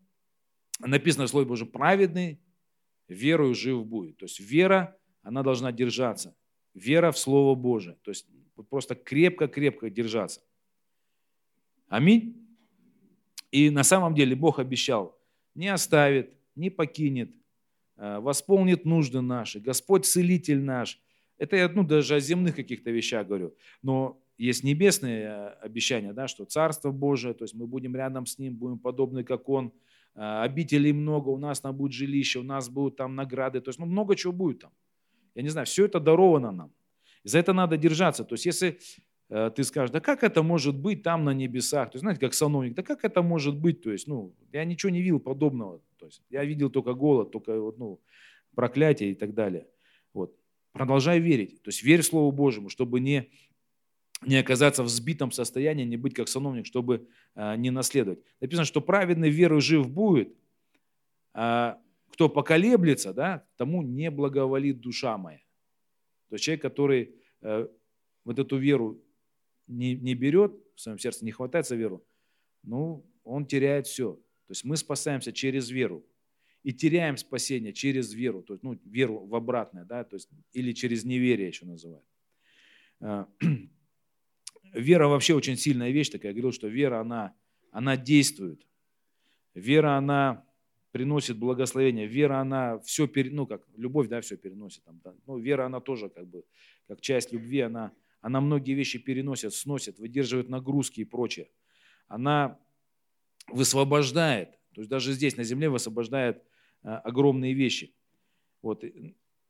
написано 0.80 1.28
в 1.28 1.30
Слове 1.30 1.46
Божьем, 1.46 1.68
праведный 1.68 2.40
верою 3.08 3.54
жив 3.54 3.86
будет. 3.86 4.18
То 4.18 4.26
есть 4.26 4.40
вера, 4.40 4.98
она 5.22 5.44
должна 5.44 5.72
держаться. 5.72 6.36
Вера 6.74 7.12
в 7.12 7.20
Слово 7.20 7.54
Божие. 7.54 7.98
То 8.02 8.10
есть 8.10 8.28
просто 8.70 8.96
крепко-крепко 8.96 9.92
держаться. 9.92 10.42
Аминь. 11.88 12.36
И 13.52 13.70
на 13.70 13.84
самом 13.84 14.16
деле 14.16 14.36
Бог 14.36 14.58
обещал, 14.58 15.20
не 15.54 15.68
оставит, 15.68 16.34
не 16.56 16.72
покинет, 16.72 17.32
э, 17.98 18.18
восполнит 18.20 18.86
нужды 18.86 19.22
наши. 19.22 19.60
Господь 19.60 20.08
целитель 20.08 20.62
наш. 20.62 21.00
Это 21.38 21.56
я 21.56 21.70
ну, 21.70 21.84
даже 21.84 22.16
о 22.16 22.20
земных 22.20 22.56
каких-то 22.56 22.90
вещах 22.90 23.28
говорю. 23.28 23.56
Но 23.84 24.20
есть 24.38 24.64
небесные 24.64 25.24
э, 25.24 25.48
обещания, 25.62 26.14
да, 26.14 26.28
что 26.28 26.46
Царство 26.46 26.92
Божие, 26.92 27.34
то 27.34 27.44
есть 27.44 27.56
мы 27.56 27.68
будем 27.68 27.96
рядом 27.96 28.26
с 28.26 28.38
Ним, 28.38 28.56
будем 28.56 28.80
подобны, 28.80 29.24
как 29.24 29.50
Он, 29.50 29.74
э, 30.16 30.20
обителей 30.20 30.94
много, 30.94 31.30
у 31.30 31.38
нас 31.38 31.60
там 31.60 31.76
будет 31.76 31.94
жилище, 31.94 32.40
у 32.40 32.44
нас 32.44 32.70
будут 32.70 32.98
там 32.98 33.16
награды, 33.16 33.62
то 33.62 33.70
есть 33.70 33.80
ну, 33.80 33.86
много 33.86 34.16
чего 34.16 34.34
будет 34.34 34.60
там. 34.60 34.72
Я 35.36 35.44
не 35.44 35.50
знаю, 35.50 35.66
все 35.66 35.86
это 35.86 36.00
даровано 36.00 36.52
нам. 36.52 36.72
За 37.24 37.40
это 37.40 37.54
надо 37.54 37.78
держаться. 37.78 38.24
То 38.24 38.34
есть 38.34 38.46
если 38.46 38.80
э, 39.30 39.52
ты 39.56 39.64
скажешь, 39.64 39.92
да 39.92 40.00
как 40.00 40.24
это 40.24 40.44
может 40.44 40.76
быть 40.76 41.04
там 41.04 41.26
на 41.26 41.34
небесах, 41.34 41.92
то 41.92 41.96
есть 41.96 42.02
знаете, 42.02 42.22
как 42.22 42.34
сановник, 42.34 42.76
да 42.76 42.84
как 42.84 43.04
это 43.04 43.22
может 43.22 43.56
быть, 43.56 43.82
то 43.82 43.92
есть, 43.92 44.08
ну, 44.08 44.36
я 44.52 44.66
ничего 44.66 44.92
не 44.92 45.02
видел 45.02 45.20
подобного, 45.20 45.82
то 45.98 46.06
есть 46.06 46.22
я 46.30 46.46
видел 46.46 46.70
только 46.70 46.94
голод, 46.94 47.32
только 47.32 47.60
вот, 47.60 47.78
ну, 47.78 48.00
проклятие 48.56 49.12
и 49.12 49.16
так 49.16 49.34
далее. 49.34 49.68
Вот. 50.14 50.36
Продолжай 50.74 51.20
верить, 51.20 51.62
то 51.64 51.70
есть 51.70 51.84
верь 51.84 52.02
в 52.02 52.06
Слово 52.06 52.32
Божьему, 52.32 52.70
чтобы 52.70 53.00
не 53.00 53.30
не 54.22 54.38
оказаться 54.38 54.84
в 54.84 54.90
сбитом 54.90 55.32
состоянии, 55.32 55.84
не 55.84 55.98
быть 55.98 56.14
как 56.14 56.28
сановник, 56.28 56.66
чтобы 56.66 57.08
а, 57.36 57.56
не 57.56 57.70
наследовать. 57.70 58.20
Написано, 58.42 58.66
что 58.66 58.82
праведный 58.82 59.30
верой 59.30 59.62
жив 59.62 59.90
будет, 59.90 60.36
а 61.34 61.80
кто 62.12 62.30
поколеблется, 62.30 63.14
да, 63.14 63.46
тому 63.58 63.84
не 63.84 64.10
благоволит 64.10 64.80
душа 64.80 65.18
моя. 65.18 65.40
То 66.30 66.36
есть 66.36 66.46
человек, 66.46 66.64
который 66.64 67.16
э, 67.42 67.68
вот 68.24 68.40
эту 68.40 68.58
веру 68.58 69.00
не, 69.68 69.96
не 69.96 70.16
берет, 70.16 70.54
в 70.76 70.82
своем 70.82 70.98
сердце 70.98 71.24
не 71.26 71.32
хватается 71.32 71.76
веру, 71.76 72.04
ну, 72.64 73.06
он 73.24 73.46
теряет 73.46 73.86
все. 73.86 74.14
То 74.14 74.52
есть 74.52 74.64
мы 74.64 74.78
спасаемся 74.78 75.32
через 75.32 75.70
веру 75.70 76.06
и 76.64 76.74
теряем 76.74 77.18
спасение 77.18 77.72
через 77.72 78.14
веру, 78.14 78.42
то 78.42 78.54
есть, 78.54 78.64
ну, 78.64 78.80
веру 78.84 79.26
в 79.26 79.36
обратное, 79.36 79.86
да, 79.86 80.04
то 80.04 80.16
есть, 80.16 80.30
или 80.54 80.72
через 80.72 81.06
неверие 81.06 81.48
еще 81.50 81.66
называют. 81.66 82.06
Вера 84.74 85.08
вообще 85.08 85.34
очень 85.34 85.58
сильная 85.58 85.92
вещь 85.92 86.10
такая. 86.10 86.32
Я 86.32 86.34
говорил, 86.34 86.52
что 86.52 86.68
вера, 86.68 87.00
она, 87.00 87.36
она 87.72 87.98
действует. 87.98 88.66
Вера, 89.54 89.98
она 89.98 90.46
приносит 90.92 91.38
благословение. 91.38 92.08
Вера, 92.08 92.40
она 92.40 92.80
все, 92.80 93.08
пере, 93.08 93.30
ну, 93.32 93.46
как 93.46 93.64
любовь, 93.76 94.08
да, 94.08 94.22
все 94.22 94.38
переносит. 94.38 94.84
Там, 94.84 95.00
да. 95.04 95.14
Ну, 95.26 95.38
вера, 95.38 95.66
она 95.66 95.80
тоже 95.80 96.10
как 96.10 96.28
бы, 96.28 96.44
как 96.88 97.02
часть 97.02 97.32
любви, 97.32 97.62
она, 97.62 97.92
она 98.22 98.42
многие 98.42 98.74
вещи 98.74 99.00
переносит, 99.00 99.54
сносит, 99.54 100.00
выдерживает 100.00 100.50
нагрузки 100.50 101.02
и 101.02 101.06
прочее. 101.06 101.50
Она 102.08 102.60
высвобождает, 103.52 104.52
то 104.74 104.82
есть 104.82 104.90
даже 104.90 105.14
здесь, 105.14 105.38
на 105.38 105.44
земле, 105.44 105.70
высвобождает 105.70 106.44
а, 106.84 107.00
огромные 107.00 107.54
вещи. 107.54 107.94
Вот. 108.62 108.84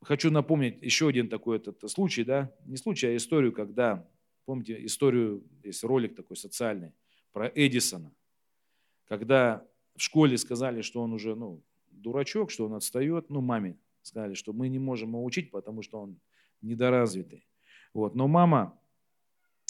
Хочу 0.02 0.32
напомнить 0.32 0.82
еще 0.82 1.08
один 1.08 1.30
такой 1.30 1.58
этот 1.58 1.90
случай, 1.90 2.24
да, 2.24 2.54
не 2.66 2.78
случай, 2.78 3.08
а 3.08 3.16
историю, 3.16 3.52
когда 3.52 4.08
Помните 4.48 4.86
историю, 4.86 5.44
есть 5.62 5.84
ролик 5.84 6.16
такой 6.16 6.38
социальный 6.38 6.94
про 7.34 7.52
Эдисона, 7.54 8.14
когда 9.04 9.68
в 9.98 10.02
школе 10.02 10.38
сказали, 10.38 10.82
что 10.82 11.02
он 11.02 11.12
уже 11.12 11.36
ну, 11.36 11.62
дурачок, 11.92 12.50
что 12.50 12.66
он 12.66 12.74
отстает, 12.74 13.30
ну 13.30 13.42
маме 13.42 13.78
сказали, 14.04 14.36
что 14.36 14.54
мы 14.54 14.70
не 14.70 14.80
можем 14.80 15.10
его 15.10 15.26
учить, 15.26 15.52
потому 15.52 15.82
что 15.82 16.00
он 16.00 16.18
недоразвитый. 16.62 17.46
Вот. 17.94 18.16
Но 18.16 18.30
мама, 18.30 18.80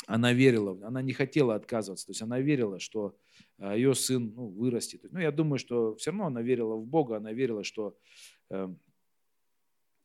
она 0.05 0.31
верила, 0.31 0.77
она 0.85 1.01
не 1.01 1.13
хотела 1.13 1.55
отказываться, 1.55 2.05
то 2.05 2.11
есть 2.11 2.21
она 2.21 2.39
верила, 2.39 2.79
что 2.79 3.17
а, 3.57 3.75
ее 3.75 3.95
сын 3.95 4.31
ну, 4.35 4.49
вырастет. 4.49 5.01
Ну, 5.11 5.17
я 5.17 5.31
думаю, 5.31 5.57
что 5.57 5.95
все 5.95 6.11
равно 6.11 6.27
она 6.27 6.43
верила 6.43 6.75
в 6.75 6.85
Бога, 6.85 7.17
она 7.17 7.33
верила, 7.33 7.63
что 7.63 7.97
э, 8.51 8.71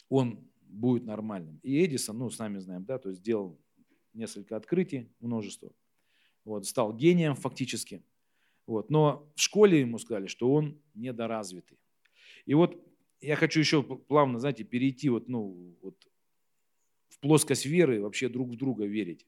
он 0.09 0.49
будет 0.63 1.05
нормальным. 1.05 1.61
И 1.63 1.85
Эдисон, 1.85 2.17
ну, 2.17 2.31
сами 2.31 2.57
знаем, 2.57 2.87
да, 2.87 2.99
то 2.99 3.11
есть 3.11 3.21
сделал 3.21 3.61
несколько 4.15 4.57
открытий, 4.57 5.11
множество. 5.21 5.73
Вот, 6.45 6.67
стал 6.67 6.93
гением 6.93 7.35
фактически. 7.35 8.03
Вот, 8.67 8.91
но 8.91 9.31
в 9.35 9.41
школе 9.41 9.81
ему 9.81 9.99
сказали, 9.99 10.27
что 10.27 10.53
он 10.53 10.81
недоразвитый. 10.95 11.79
И 12.47 12.55
вот 12.55 12.81
я 13.21 13.37
хочу 13.37 13.61
еще 13.61 13.83
плавно, 13.83 14.39
знаете, 14.39 14.65
перейти 14.65 15.09
вот, 15.09 15.29
ну, 15.29 15.77
вот 15.83 15.97
в 17.09 17.19
плоскость 17.21 17.67
веры, 17.67 18.03
вообще 18.03 18.29
друг 18.29 18.51
в 18.51 18.57
друга 18.57 18.85
верить. 18.85 19.27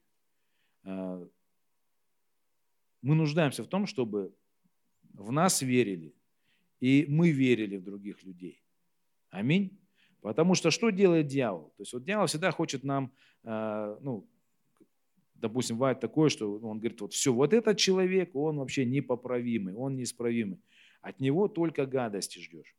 А, 0.83 1.27
мы 3.03 3.14
нуждаемся 3.14 3.62
в 3.62 3.68
том, 3.68 3.87
чтобы 3.87 4.35
в 5.12 5.31
нас 5.31 5.62
верили, 5.62 6.14
и 6.81 7.07
мы 7.09 7.31
верили 7.31 7.77
в 7.77 7.85
других 7.85 8.23
людей. 8.25 8.62
Аминь. 9.31 9.79
Потому 10.20 10.55
что 10.55 10.70
что 10.70 10.90
делает 10.90 11.27
дьявол? 11.27 11.75
То 11.77 11.83
есть 11.83 11.92
вот 11.92 12.05
дьявол 12.05 12.27
всегда 12.27 12.51
хочет 12.51 12.83
нам, 12.83 13.12
а, 13.42 13.99
ну, 14.01 14.29
допустим, 15.44 15.76
бывает 15.76 16.00
такое, 16.00 16.30
что 16.30 16.54
он 16.54 16.78
говорит, 16.78 16.98
вот 17.02 17.12
все, 17.12 17.30
вот 17.30 17.52
этот 17.52 17.76
человек, 17.76 18.35
он 18.35 18.57
вообще 18.57 18.87
непоправимый, 18.87 19.74
он 19.74 19.94
неисправимый. 19.94 20.59
От 21.02 21.20
него 21.20 21.48
только 21.48 21.85
гадости 21.85 22.38
ждешь. 22.38 22.74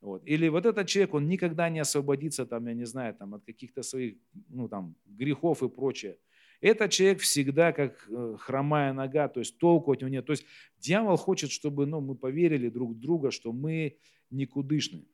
Вот. 0.00 0.22
Или 0.24 0.48
вот 0.48 0.64
этот 0.64 0.86
человек, 0.86 1.14
он 1.14 1.26
никогда 1.26 1.68
не 1.68 1.80
освободится, 1.80 2.46
там, 2.46 2.68
я 2.68 2.74
не 2.74 2.86
знаю, 2.86 3.14
там, 3.14 3.34
от 3.34 3.44
каких-то 3.44 3.82
своих 3.82 4.14
ну, 4.48 4.68
там, 4.68 4.94
грехов 5.06 5.64
и 5.64 5.68
прочее. 5.68 6.18
Этот 6.60 6.92
человек 6.92 7.20
всегда 7.20 7.72
как 7.72 8.06
э, 8.08 8.36
хромая 8.38 8.92
нога, 8.92 9.26
то 9.28 9.40
есть 9.40 9.58
толку 9.58 9.90
от 9.90 10.00
него 10.00 10.10
нет. 10.10 10.24
То 10.24 10.32
есть 10.32 10.44
дьявол 10.78 11.16
хочет, 11.16 11.50
чтобы 11.50 11.84
ну, 11.86 12.00
мы 12.00 12.14
поверили 12.14 12.68
друг 12.68 12.92
в 12.92 13.00
друга, 13.00 13.32
что 13.32 13.52
мы 13.52 13.96
никудышны. 14.30 15.04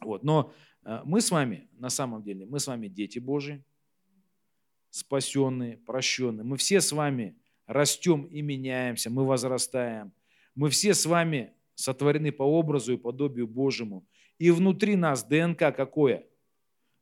Вот. 0.00 0.22
Но 0.22 0.52
э, 0.84 1.00
мы 1.04 1.20
с 1.20 1.32
вами, 1.32 1.68
на 1.72 1.90
самом 1.90 2.22
деле, 2.22 2.46
мы 2.46 2.60
с 2.60 2.68
вами 2.68 2.86
дети 2.86 3.18
Божьи, 3.18 3.64
спасенные, 4.98 5.78
прощенные. 5.78 6.44
Мы 6.44 6.56
все 6.56 6.80
с 6.80 6.92
вами 6.92 7.36
растем 7.66 8.24
и 8.24 8.42
меняемся, 8.42 9.10
мы 9.10 9.24
возрастаем. 9.24 10.12
Мы 10.54 10.70
все 10.70 10.94
с 10.94 11.06
вами 11.06 11.52
сотворены 11.74 12.32
по 12.32 12.42
образу 12.42 12.92
и 12.92 12.96
подобию 12.96 13.46
Божьему. 13.46 14.06
И 14.38 14.50
внутри 14.50 14.96
нас 14.96 15.24
ДНК 15.24 15.74
какое? 15.74 16.26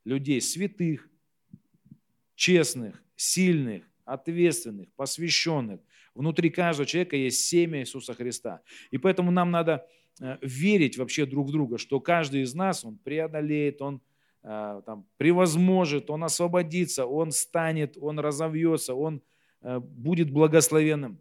Людей 0.04 0.40
святых, 0.40 1.08
честных, 2.34 3.02
сильных, 3.16 3.84
ответственных, 4.04 4.92
посвященных. 4.92 5.80
Внутри 6.14 6.50
каждого 6.50 6.86
человека 6.86 7.16
есть 7.16 7.44
семя 7.44 7.80
Иисуса 7.80 8.14
Христа. 8.14 8.60
И 8.90 8.98
поэтому 8.98 9.30
нам 9.30 9.50
надо 9.50 9.86
э, 10.20 10.38
верить 10.40 10.96
вообще 10.96 11.26
друг 11.26 11.48
в 11.48 11.52
друга, 11.52 11.78
что 11.78 12.00
каждый 12.00 12.42
из 12.42 12.54
нас, 12.54 12.84
он 12.84 12.98
преодолеет, 12.98 13.82
он 13.82 14.00
там, 14.42 15.06
превозможет, 15.16 16.10
он 16.10 16.24
освободится, 16.24 17.06
он 17.06 17.32
станет, 17.32 17.96
он 18.00 18.18
разовьется, 18.20 18.94
он 18.94 19.22
э, 19.62 19.80
будет 19.80 20.30
благословенным. 20.30 21.20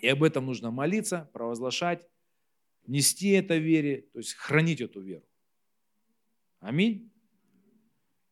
И 0.00 0.08
об 0.08 0.22
этом 0.22 0.46
нужно 0.46 0.70
молиться, 0.70 1.30
провозглашать, 1.32 2.08
нести 2.86 3.30
это 3.30 3.56
вере, 3.56 4.08
то 4.12 4.18
есть 4.18 4.34
хранить 4.34 4.80
эту 4.80 5.00
веру. 5.00 5.24
Аминь. 6.60 7.10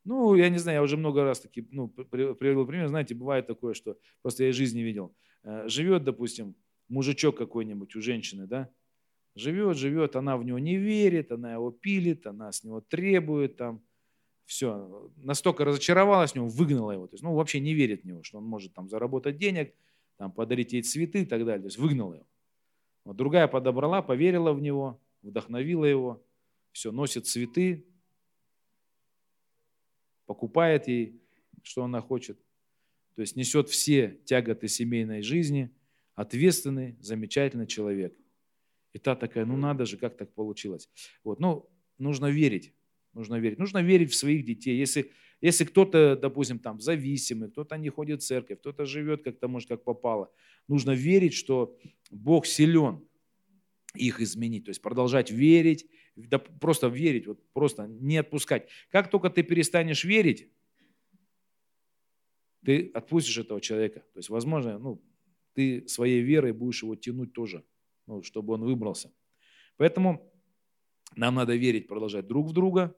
Ну, 0.05 0.35
я 0.35 0.49
не 0.49 0.57
знаю, 0.57 0.77
я 0.77 0.83
уже 0.83 0.97
много 0.97 1.23
раз 1.23 1.39
таки, 1.39 1.65
ну, 1.71 1.87
привел 1.87 2.67
пример. 2.67 2.89
Знаете, 2.89 3.15
бывает 3.15 3.47
такое, 3.47 3.73
что 3.73 3.97
просто 4.21 4.43
я 4.43 4.49
из 4.49 4.55
жизни 4.55 4.81
видел. 4.81 5.15
Э, 5.43 5.67
живет, 5.67 6.03
допустим, 6.03 6.55
мужичок 6.89 7.37
какой-нибудь 7.37 7.95
у 7.95 8.01
женщины, 8.01 8.45
да, 8.47 8.69
живет, 9.35 9.77
живет, 9.77 10.15
она 10.15 10.37
в 10.37 10.43
него 10.43 10.59
не 10.59 10.77
верит, 10.77 11.31
она 11.31 11.53
его 11.53 11.71
пилит, 11.71 12.27
она 12.27 12.51
с 12.51 12.63
него 12.63 12.81
требует 12.81 13.57
там, 13.57 13.81
все, 14.45 15.11
настолько 15.17 15.65
разочаровалась 15.65 16.31
в 16.31 16.35
нем, 16.35 16.49
выгнала 16.49 16.91
его, 16.91 17.07
то 17.07 17.13
есть, 17.15 17.23
ну, 17.23 17.33
вообще 17.33 17.59
не 17.59 17.73
верит 17.73 18.01
в 18.03 18.05
него, 18.05 18.23
что 18.23 18.37
он 18.37 18.45
может 18.45 18.73
там 18.73 18.89
заработать 18.89 19.37
денег, 19.37 19.73
там, 20.17 20.31
подарить 20.31 20.73
ей 20.73 20.81
цветы 20.83 21.21
и 21.21 21.25
так 21.25 21.45
далее, 21.45 21.61
то 21.61 21.67
есть 21.67 21.77
выгнала 21.77 22.13
его. 22.13 22.27
Вот 23.05 23.15
другая 23.15 23.47
подобрала, 23.47 24.01
поверила 24.01 24.53
в 24.53 24.61
него, 24.61 25.01
вдохновила 25.21 25.85
его, 25.85 26.23
все, 26.71 26.91
носит 26.91 27.27
цветы, 27.27 27.85
покупает 30.25 30.87
ей, 30.87 31.21
что 31.63 31.83
она 31.83 32.01
хочет. 32.01 32.39
То 33.15 33.21
есть 33.21 33.35
несет 33.35 33.69
все 33.69 34.19
тяготы 34.25 34.67
семейной 34.67 35.21
жизни, 35.21 35.69
ответственный, 36.15 36.97
замечательный 36.99 37.67
человек. 37.67 38.17
И 38.93 38.99
та 38.99 39.15
такая, 39.15 39.45
ну 39.45 39.57
надо 39.57 39.85
же, 39.85 39.97
как 39.97 40.15
так 40.17 40.33
получилось. 40.33 40.89
Вот, 41.23 41.39
ну, 41.39 41.69
нужно 41.97 42.27
верить, 42.27 42.73
нужно 43.13 43.39
верить. 43.39 43.59
Нужно 43.59 43.81
верить 43.81 44.11
в 44.11 44.15
своих 44.15 44.45
детей. 44.45 44.77
Если, 44.77 45.11
если 45.41 45.65
кто-то, 45.65 46.15
допустим, 46.15 46.59
там 46.59 46.79
зависимый, 46.79 47.49
кто-то 47.49 47.77
не 47.77 47.89
ходит 47.89 48.21
в 48.21 48.25
церковь, 48.25 48.59
кто-то 48.59 48.85
живет 48.85 49.23
как-то, 49.23 49.47
может, 49.47 49.69
как 49.69 49.83
попало, 49.83 50.31
нужно 50.67 50.91
верить, 50.91 51.33
что 51.33 51.77
Бог 52.11 52.45
силен 52.45 53.05
их 53.95 54.21
изменить. 54.21 54.65
То 54.65 54.69
есть 54.69 54.81
продолжать 54.81 55.31
верить, 55.31 55.87
да 56.15 56.39
просто 56.39 56.87
верить, 56.87 57.27
вот 57.27 57.39
просто 57.53 57.87
не 57.87 58.17
отпускать. 58.17 58.69
Как 58.89 59.09
только 59.09 59.29
ты 59.29 59.43
перестанешь 59.43 60.03
верить, 60.03 60.49
ты 62.63 62.91
отпустишь 62.93 63.37
этого 63.37 63.61
человека. 63.61 63.99
То 64.13 64.19
есть, 64.19 64.29
возможно, 64.29 64.79
ну, 64.79 65.01
ты 65.53 65.87
своей 65.87 66.21
верой 66.21 66.53
будешь 66.53 66.83
его 66.83 66.95
тянуть 66.95 67.33
тоже, 67.33 67.63
ну, 68.07 68.23
чтобы 68.23 68.53
он 68.53 68.63
выбрался. 68.63 69.11
Поэтому 69.77 70.31
нам 71.15 71.35
надо 71.35 71.55
верить, 71.55 71.87
продолжать 71.87 72.27
друг 72.27 72.47
в 72.47 72.53
друга. 72.53 72.95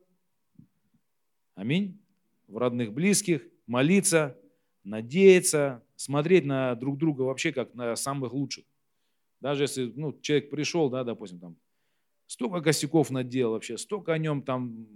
Аминь. 1.55 1.99
В 2.47 2.57
родных, 2.57 2.93
близких, 2.93 3.41
молиться, 3.65 4.37
надеяться, 4.83 5.83
смотреть 5.95 6.45
на 6.45 6.75
друг 6.75 6.97
друга 6.97 7.23
вообще 7.23 7.51
как 7.51 7.73
на 7.73 7.95
самых 7.95 8.33
лучших. 8.33 8.65
Даже 9.39 9.63
если 9.63 9.91
ну, 9.95 10.17
человек 10.21 10.49
пришел, 10.49 10.89
да, 10.89 11.03
допустим, 11.03 11.39
там, 11.39 11.55
столько 12.27 12.61
косяков 12.61 13.09
наделал 13.09 13.53
вообще, 13.53 13.77
столько 13.77 14.13
о 14.13 14.17
нем 14.17 14.41
там 14.41 14.87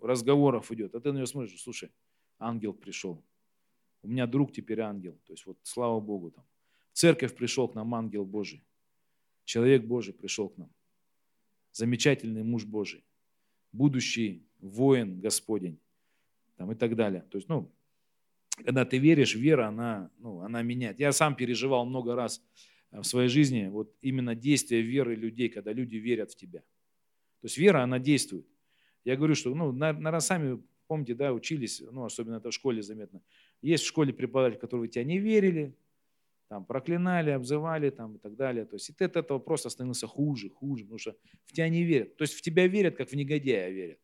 разговоров 0.00 0.72
идет, 0.72 0.94
а 0.94 1.00
ты 1.00 1.12
на 1.12 1.16
него 1.16 1.26
смотришь, 1.26 1.60
слушай, 1.60 1.90
ангел 2.38 2.72
пришел, 2.72 3.22
у 4.02 4.08
меня 4.08 4.26
друг 4.26 4.52
теперь 4.52 4.80
ангел, 4.80 5.18
то 5.26 5.32
есть 5.32 5.44
вот 5.46 5.58
слава 5.62 6.00
Богу 6.00 6.30
там. 6.30 6.44
В 6.92 6.98
церковь 6.98 7.34
пришел 7.34 7.68
к 7.68 7.74
нам 7.74 7.94
ангел 7.94 8.24
Божий, 8.24 8.64
человек 9.44 9.84
Божий 9.84 10.14
пришел 10.14 10.48
к 10.48 10.56
нам, 10.56 10.70
замечательный 11.72 12.42
муж 12.42 12.64
Божий, 12.64 13.04
будущий 13.72 14.46
воин 14.58 15.20
Господень 15.20 15.78
там, 16.56 16.72
и 16.72 16.74
так 16.74 16.96
далее. 16.96 17.22
То 17.30 17.38
есть, 17.38 17.48
ну, 17.48 17.70
когда 18.64 18.84
ты 18.84 18.98
веришь, 18.98 19.34
вера, 19.34 19.68
она, 19.68 20.10
ну, 20.18 20.40
она 20.40 20.62
меняет. 20.62 21.00
Я 21.00 21.12
сам 21.12 21.34
переживал 21.34 21.86
много 21.86 22.14
раз 22.14 22.42
в 22.90 23.04
своей 23.04 23.28
жизни 23.28 23.68
вот 23.68 23.94
именно 24.02 24.34
действие 24.34 24.82
веры 24.82 25.14
людей, 25.14 25.48
когда 25.48 25.72
люди 25.72 25.96
верят 25.96 26.32
в 26.32 26.36
тебя. 26.36 26.60
То 26.60 27.46
есть 27.46 27.56
вера, 27.56 27.82
она 27.82 27.98
действует. 27.98 28.46
Я 29.04 29.16
говорю, 29.16 29.34
что, 29.34 29.54
ну, 29.54 29.72
наверное, 29.72 30.20
сами 30.20 30.62
помните, 30.90 31.14
да, 31.14 31.32
учились, 31.32 31.80
ну, 31.92 32.04
особенно 32.04 32.38
это 32.38 32.50
в 32.50 32.52
школе 32.52 32.82
заметно. 32.82 33.22
Есть 33.62 33.84
в 33.84 33.86
школе 33.86 34.12
преподаватели, 34.12 34.58
которые 34.58 34.88
в 34.88 34.90
тебя 34.90 35.04
не 35.04 35.18
верили, 35.18 35.72
там, 36.50 36.64
проклинали, 36.64 37.30
обзывали 37.30 37.90
там, 37.90 38.16
и 38.16 38.18
так 38.18 38.34
далее. 38.34 38.64
То 38.64 38.74
есть 38.74 38.90
и 38.90 38.92
ты 38.92 39.04
от 39.04 39.14
этого 39.14 39.38
просто 39.38 39.70
становился 39.70 40.08
хуже, 40.08 40.50
хуже, 40.50 40.82
потому 40.82 40.98
что 40.98 41.14
в 41.44 41.52
тебя 41.52 41.68
не 41.68 41.84
верят. 41.84 42.16
То 42.16 42.22
есть 42.22 42.34
в 42.34 42.42
тебя 42.42 42.66
верят, 42.66 42.96
как 42.96 43.08
в 43.08 43.14
негодяя 43.14 43.70
верят. 43.70 44.00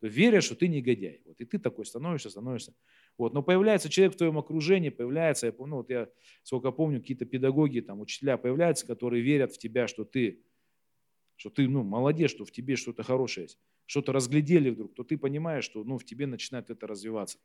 Верят, 0.00 0.42
что 0.42 0.56
ты 0.56 0.66
негодяй. 0.66 1.22
Вот, 1.24 1.40
и 1.40 1.44
ты 1.44 1.60
такой 1.60 1.86
становишься, 1.86 2.30
становишься. 2.30 2.74
Вот, 3.16 3.32
но 3.32 3.44
появляется 3.44 3.88
человек 3.88 4.14
в 4.14 4.16
твоем 4.16 4.38
окружении, 4.38 4.88
появляется, 4.88 5.46
я 5.46 5.52
помню, 5.52 5.70
ну, 5.70 5.76
вот 5.76 5.90
я 5.90 6.08
сколько 6.42 6.72
помню, 6.72 7.00
какие-то 7.00 7.26
педагоги, 7.26 7.78
там, 7.78 8.00
учителя 8.00 8.36
появляются, 8.38 8.84
которые 8.84 9.22
верят 9.22 9.52
в 9.52 9.58
тебя, 9.58 9.86
что 9.86 10.04
ты, 10.04 10.42
что 11.36 11.48
ты, 11.48 11.68
ну, 11.68 11.84
молодец, 11.84 12.32
что 12.32 12.44
в 12.44 12.50
тебе 12.50 12.74
что-то 12.74 13.04
хорошее 13.04 13.44
есть, 13.44 13.58
что-то 13.86 14.12
разглядели 14.12 14.70
вдруг, 14.70 14.94
то 14.94 15.04
ты 15.04 15.16
понимаешь, 15.16 15.64
что, 15.64 15.84
ну, 15.84 15.96
в 15.96 16.04
тебе 16.04 16.26
начинает 16.26 16.70
это 16.70 16.88
развиваться. 16.88 17.38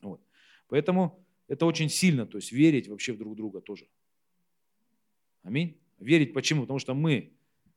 Вот. 0.00 0.22
Поэтому 0.68 1.23
это 1.48 1.66
очень 1.66 1.88
сильно, 1.88 2.26
то 2.26 2.38
есть 2.38 2.52
верить 2.52 2.88
вообще 2.88 3.12
в 3.12 3.18
друг 3.18 3.36
друга 3.36 3.60
тоже. 3.60 3.86
Аминь. 5.42 5.78
Верить 5.98 6.32
почему? 6.32 6.62
Потому 6.62 6.78
что 6.78 6.94
мы 6.94 7.32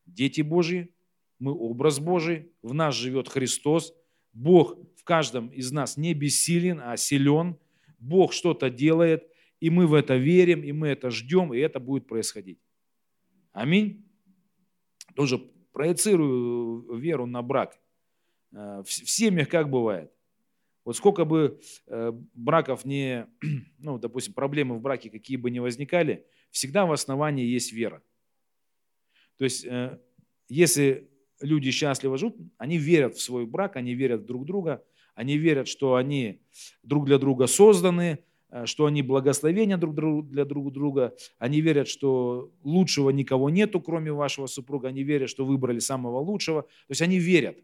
дети 0.06 0.42
Божьи, 0.42 0.94
мы 1.40 1.52
образ 1.52 2.00
Божий, 2.00 2.52
в 2.62 2.74
нас 2.74 2.96
живет 2.96 3.28
Христос, 3.28 3.94
Бог 4.34 4.78
в 4.96 5.04
каждом 5.04 5.50
из 5.50 5.72
нас 5.72 5.98
не 5.98 6.14
бессилен, 6.14 6.80
а 6.82 6.96
силен. 6.98 7.58
Бог 8.00 8.34
что-то 8.34 8.70
делает, 8.70 9.28
и 9.60 9.70
мы 9.70 9.88
в 9.88 9.94
это 9.94 10.16
верим, 10.16 10.64
и 10.64 10.72
мы 10.72 10.90
это 10.90 11.10
ждем, 11.10 11.54
и 11.54 11.58
это 11.58 11.80
будет 11.80 12.08
происходить. 12.08 12.60
Аминь. 13.52 14.06
Тоже 15.16 15.40
проецирую 15.72 16.96
веру 16.96 17.26
на 17.26 17.42
брак. 17.42 17.80
Э, 18.52 18.84
в 18.86 18.92
семьях 18.92 19.50
как 19.50 19.70
бывает? 19.70 20.12
Вот 20.88 20.96
сколько 20.96 21.26
бы 21.26 21.60
э, 21.88 22.14
браков 22.34 22.86
не, 22.86 23.28
ну, 23.78 24.00
допустим, 24.00 24.32
проблемы 24.34 24.78
в 24.78 24.82
браке 24.82 25.10
какие 25.10 25.36
бы 25.36 25.52
ни 25.52 25.60
возникали, 25.60 26.26
всегда 26.50 26.86
в 26.86 26.94
основании 26.94 27.46
есть 27.46 27.74
вера. 27.74 28.02
То 29.38 29.44
есть, 29.44 29.66
э, 29.66 30.00
если 30.48 31.10
люди 31.42 31.72
счастливо 31.72 32.18
живут, 32.18 32.38
они 32.58 32.78
верят 32.78 33.16
в 33.16 33.22
свой 33.22 33.46
брак, 33.46 33.76
они 33.76 33.96
верят 33.96 34.26
друг 34.26 34.44
в 34.44 34.46
друга, 34.46 34.82
они 35.14 35.38
верят, 35.38 35.68
что 35.68 35.96
они 35.96 36.40
друг 36.84 37.04
для 37.04 37.18
друга 37.18 37.48
созданы, 37.48 38.20
э, 38.50 38.66
что 38.66 38.86
они 38.86 39.02
благословения 39.02 39.76
друг 39.76 39.94
для 40.30 40.46
друг 40.46 40.72
друга, 40.72 41.18
они 41.38 41.60
верят, 41.60 41.90
что 41.90 42.50
лучшего 42.64 43.10
никого 43.10 43.50
нету, 43.50 43.82
кроме 43.82 44.14
вашего 44.14 44.48
супруга, 44.48 44.88
они 44.88 45.04
верят, 45.04 45.30
что 45.30 45.46
выбрали 45.46 45.80
самого 45.80 46.20
лучшего, 46.20 46.62
то 46.62 46.92
есть 46.92 47.02
они 47.02 47.20
верят. 47.20 47.58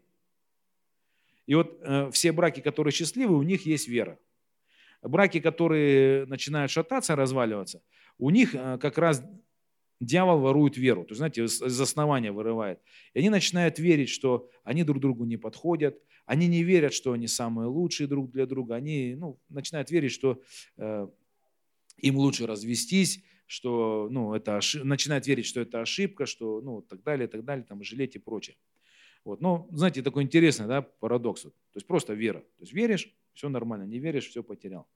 И 1.46 1.54
вот 1.54 1.78
э, 1.82 2.10
все 2.12 2.32
браки, 2.32 2.60
которые 2.60 2.92
счастливы, 2.92 3.36
у 3.36 3.42
них 3.42 3.66
есть 3.66 3.88
вера. 3.88 4.18
Браки, 5.02 5.40
которые 5.40 6.24
начинают 6.26 6.70
шататься, 6.70 7.14
разваливаться, 7.14 7.82
у 8.18 8.30
них 8.30 8.54
э, 8.54 8.78
как 8.78 8.98
раз 8.98 9.22
дьявол 10.00 10.40
ворует 10.40 10.76
веру, 10.76 11.04
то 11.04 11.10
есть, 11.10 11.18
знаете, 11.18 11.44
из 11.44 11.80
основания 11.80 12.32
вырывает. 12.32 12.80
И 13.12 13.18
они 13.18 13.30
начинают 13.30 13.78
верить, 13.78 14.08
что 14.08 14.48
они 14.62 14.84
друг 14.84 15.00
другу 15.00 15.24
не 15.24 15.36
подходят, 15.36 16.00
они 16.26 16.46
не 16.46 16.62
верят, 16.62 16.94
что 16.94 17.12
они 17.12 17.26
самые 17.26 17.68
лучшие 17.68 18.06
друг 18.06 18.30
для 18.30 18.46
друга, 18.46 18.76
они 18.76 19.14
ну, 19.14 19.38
начинают 19.48 19.90
верить, 19.90 20.12
что 20.12 20.40
э, 20.76 21.08
им 21.98 22.16
лучше 22.16 22.46
развестись, 22.46 23.22
что 23.46 24.08
ну, 24.10 24.34
это 24.34 24.56
ошиб... 24.56 24.84
начинают 24.84 25.26
верить, 25.26 25.46
что 25.46 25.60
это 25.60 25.80
ошибка, 25.80 26.26
что 26.26 26.60
ну, 26.60 26.82
так 26.82 27.02
далее, 27.02 27.28
так 27.28 27.44
далее, 27.44 27.64
там, 27.64 27.82
жалеть 27.82 28.16
и 28.16 28.18
прочее. 28.18 28.56
Вот. 29.24 29.40
Но, 29.40 29.66
знаете, 29.72 30.02
такой 30.02 30.22
интересный 30.22 30.66
да, 30.66 30.82
парадокс. 30.82 31.42
То 31.42 31.52
есть 31.74 31.86
просто 31.86 32.14
вера. 32.14 32.40
То 32.40 32.60
есть 32.60 32.72
веришь, 32.72 33.12
все 33.32 33.48
нормально, 33.48 33.84
не 33.84 33.98
веришь, 33.98 34.28
все 34.28 34.42
потерял. 34.42 34.86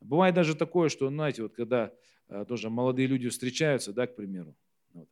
Бывает 0.00 0.34
даже 0.34 0.54
такое, 0.54 0.88
что, 0.88 1.08
знаете, 1.08 1.42
вот 1.42 1.54
когда 1.54 1.92
э, 2.28 2.44
тоже 2.46 2.70
молодые 2.70 3.06
люди 3.06 3.28
встречаются, 3.28 3.92
да, 3.92 4.06
к 4.06 4.16
примеру, 4.16 4.54
вот, 4.92 5.08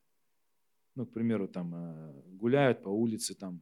ну, 0.94 1.07
к 1.07 1.12
примеру, 1.12 1.48
там 1.48 1.74
э, 1.74 2.22
гуляют 2.33 2.83
по 2.83 2.88
улице, 2.88 3.35
там 3.35 3.61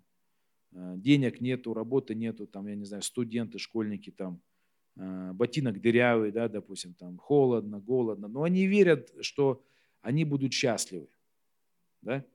э, 0.72 0.94
денег 0.96 1.40
нету, 1.40 1.74
работы 1.74 2.14
нету, 2.14 2.46
там, 2.46 2.66
я 2.66 2.74
не 2.74 2.84
знаю, 2.84 3.02
студенты, 3.02 3.58
школьники, 3.58 4.10
там, 4.10 4.40
ботинок 4.94 5.80
дырявый, 5.80 6.32
да, 6.32 6.48
допустим, 6.48 6.92
там, 6.92 7.16
холодно, 7.16 7.80
голодно, 7.80 8.28
но 8.28 8.42
они 8.42 8.66
верят, 8.66 9.10
что 9.22 9.64
они 10.02 10.26
будут 10.26 10.52
счастливы, 10.52 11.08
да, 12.02 12.26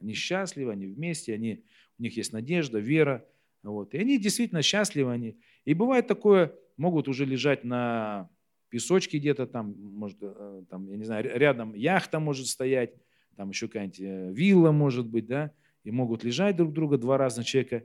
они 0.00 0.14
счастливы, 0.14 0.72
они 0.72 0.86
вместе, 0.86 1.34
они, 1.34 1.64
у 1.98 2.02
них 2.02 2.16
есть 2.16 2.32
надежда, 2.32 2.78
вера, 2.78 3.26
вот, 3.62 3.94
и 3.94 3.98
они 3.98 4.18
действительно 4.18 4.62
счастливы, 4.62 5.12
они, 5.12 5.36
и 5.64 5.74
бывает 5.74 6.06
такое, 6.06 6.54
могут 6.76 7.08
уже 7.08 7.24
лежать 7.24 7.64
на 7.64 8.30
песочке 8.68 9.18
где-то 9.18 9.46
там, 9.46 9.74
может, 9.78 10.18
э, 10.20 10.64
там, 10.68 10.88
я 10.90 10.96
не 10.96 11.04
знаю, 11.04 11.24
рядом 11.38 11.74
яхта 11.74 12.20
может 12.20 12.46
стоять, 12.46 12.94
там 13.36 13.50
еще 13.50 13.66
какая-нибудь 13.66 14.00
э, 14.00 14.32
вилла 14.32 14.72
может 14.72 15.06
быть, 15.06 15.26
да, 15.26 15.52
и 15.84 15.90
могут 15.90 16.24
лежать 16.24 16.56
друг 16.56 16.72
друга 16.72 16.98
два 16.98 17.18
разных 17.18 17.46
человека 17.46 17.84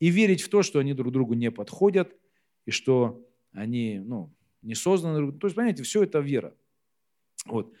и 0.00 0.08
верить 0.08 0.42
в 0.42 0.48
то, 0.48 0.62
что 0.62 0.78
они 0.78 0.94
друг 0.94 1.12
другу 1.12 1.34
не 1.34 1.50
подходят, 1.50 2.16
и 2.66 2.70
что 2.70 3.24
они, 3.52 4.00
ну, 4.04 4.32
не 4.62 4.74
созданы. 4.74 5.32
То 5.32 5.46
есть, 5.46 5.56
понимаете, 5.56 5.82
все 5.82 6.02
это 6.02 6.20
вера. 6.20 6.54
Вот. 7.46 7.72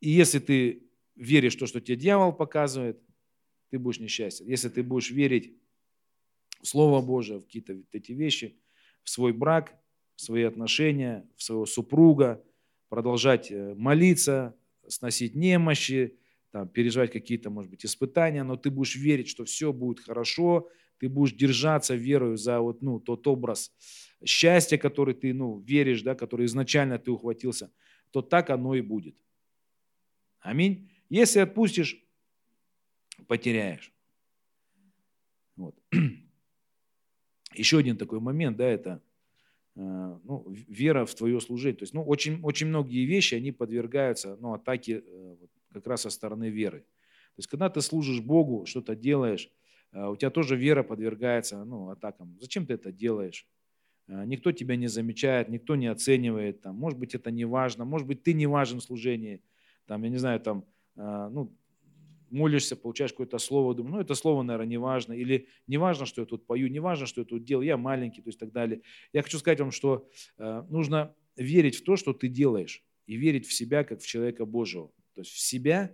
И 0.00 0.10
если 0.10 0.38
ты 0.38 0.82
веришь 1.16 1.56
в 1.56 1.58
то, 1.58 1.66
что 1.66 1.80
тебе 1.80 1.96
дьявол 1.96 2.32
показывает, 2.32 3.00
ты 3.74 3.78
будешь 3.80 4.00
несчастен. 4.00 4.46
Если 4.46 4.68
ты 4.68 4.82
будешь 4.82 5.10
верить 5.10 5.56
в 6.62 6.66
Слово 6.66 7.00
Божие, 7.02 7.40
в 7.40 7.44
какие-то 7.44 7.76
эти 7.92 8.12
вещи– 8.12 8.56
в 9.04 9.10
свой 9.10 9.32
брак, 9.32 9.78
в 10.16 10.22
свои 10.22 10.42
отношения, 10.42 11.28
в 11.36 11.42
своего 11.42 11.66
супруга, 11.66 12.42
продолжать 12.88 13.50
э, 13.50 13.74
молиться, 13.74 14.56
сносить 14.88 15.34
немощи, 15.34 16.18
там, 16.50 16.68
переживать 16.68 17.12
какие-то, 17.12 17.50
может 17.50 17.70
быть, 17.70 17.84
испытания, 17.84 18.42
но 18.42 18.56
ты 18.56 18.70
будешь 18.70 18.96
верить, 18.96 19.28
что 19.28 19.44
все 19.44 19.72
будет 19.72 20.00
хорошо, 20.00 20.68
ты 20.98 21.08
будешь 21.08 21.34
держаться 21.34 21.94
верою 21.94 22.36
за 22.36 22.60
вот, 22.60 22.80
ну, 22.82 22.98
тот 22.98 23.26
образ 23.26 23.72
счастья, 24.24 24.78
который 24.78 25.14
ты 25.14 25.34
ну, 25.34 25.58
веришь, 25.58 26.02
да, 26.02 26.14
который 26.14 26.46
изначально 26.46 26.98
ты 26.98 27.10
ухватился, 27.10 27.70
то 28.10 28.22
так 28.22 28.50
оно 28.50 28.74
и 28.74 28.80
будет. 28.80 29.16
Аминь. 30.40 30.90
Если 31.10 31.40
отпустишь, 31.40 32.03
потеряешь. 33.26 33.92
Вот. 35.56 35.76
Еще 37.54 37.78
один 37.78 37.96
такой 37.96 38.20
момент, 38.20 38.56
да, 38.56 38.66
это 38.66 39.00
э, 39.76 40.18
ну, 40.24 40.44
вера 40.48 41.04
в 41.04 41.14
твое 41.14 41.40
служение. 41.40 41.78
То 41.78 41.82
есть, 41.84 41.94
ну, 41.94 42.02
очень, 42.02 42.40
очень 42.42 42.66
многие 42.66 43.04
вещи, 43.04 43.34
они 43.34 43.52
подвергаются 43.52 44.36
ну, 44.40 44.52
атаке 44.54 45.02
э, 45.06 45.36
как 45.72 45.86
раз 45.86 46.02
со 46.02 46.10
стороны 46.10 46.50
веры. 46.50 46.80
То 46.80 47.38
есть, 47.38 47.48
когда 47.48 47.68
ты 47.68 47.80
служишь 47.80 48.20
Богу, 48.20 48.66
что-то 48.66 48.96
делаешь, 48.96 49.50
э, 49.92 50.06
у 50.06 50.16
тебя 50.16 50.30
тоже 50.30 50.56
вера 50.56 50.82
подвергается 50.82 51.64
ну, 51.64 51.90
атакам. 51.90 52.36
Зачем 52.40 52.66
ты 52.66 52.74
это 52.74 52.92
делаешь? 52.92 53.46
Никто 54.06 54.52
тебя 54.52 54.76
не 54.76 54.86
замечает, 54.86 55.48
никто 55.48 55.76
не 55.76 55.86
оценивает. 55.86 56.60
Там, 56.60 56.76
может 56.76 56.98
быть, 56.98 57.14
это 57.14 57.30
не 57.30 57.46
важно, 57.46 57.86
может 57.86 58.06
быть, 58.06 58.22
ты 58.22 58.34
не 58.34 58.46
важен 58.46 58.80
в 58.80 58.84
служении. 58.84 59.40
Там, 59.86 60.02
я 60.02 60.10
не 60.10 60.18
знаю, 60.18 60.40
там, 60.40 60.66
ну, 60.94 61.50
молишься, 62.34 62.76
получаешь 62.76 63.12
какое-то 63.12 63.38
слово, 63.38 63.74
думаю, 63.74 63.94
ну 63.94 64.00
это 64.00 64.14
слово, 64.14 64.42
наверное, 64.42 64.68
не 64.68 64.76
важно, 64.76 65.12
или 65.12 65.46
не 65.66 65.78
важно, 65.78 66.04
что 66.04 66.22
я 66.22 66.26
тут 66.26 66.46
пою, 66.46 66.68
не 66.68 66.80
важно, 66.80 67.06
что 67.06 67.20
я 67.20 67.24
тут 67.24 67.44
делаю, 67.44 67.66
я 67.66 67.76
маленький, 67.76 68.22
то 68.22 68.28
есть 68.28 68.38
так 68.38 68.52
далее. 68.52 68.82
Я 69.12 69.22
хочу 69.22 69.38
сказать 69.38 69.60
вам, 69.60 69.70
что 69.70 70.08
э, 70.38 70.64
нужно 70.68 71.14
верить 71.36 71.76
в 71.76 71.84
то, 71.84 71.96
что 71.96 72.12
ты 72.12 72.28
делаешь, 72.28 72.82
и 73.06 73.16
верить 73.16 73.46
в 73.46 73.52
себя, 73.52 73.84
как 73.84 74.00
в 74.00 74.06
человека 74.06 74.46
Божьего. 74.46 74.88
То 75.14 75.20
есть 75.20 75.30
в 75.30 75.38
себя, 75.38 75.92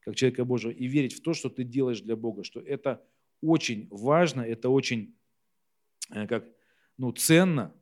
как 0.00 0.14
человека 0.14 0.44
Божьего, 0.44 0.72
и 0.72 0.86
верить 0.86 1.14
в 1.14 1.22
то, 1.22 1.32
что 1.32 1.48
ты 1.48 1.64
делаешь 1.64 2.00
для 2.00 2.16
Бога, 2.16 2.44
что 2.44 2.60
это 2.60 3.02
очень 3.40 3.88
важно, 3.90 4.42
это 4.42 4.68
очень 4.68 5.16
э, 6.10 6.26
как, 6.26 6.44
ну, 6.98 7.12
ценно, 7.12 7.74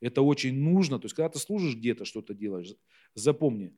это 0.00 0.22
очень 0.22 0.58
нужно. 0.58 0.98
То 0.98 1.06
есть 1.06 1.14
когда 1.14 1.28
ты 1.28 1.38
служишь 1.38 1.76
где-то, 1.76 2.04
что-то 2.04 2.34
делаешь, 2.34 2.74
запомни, 3.14 3.72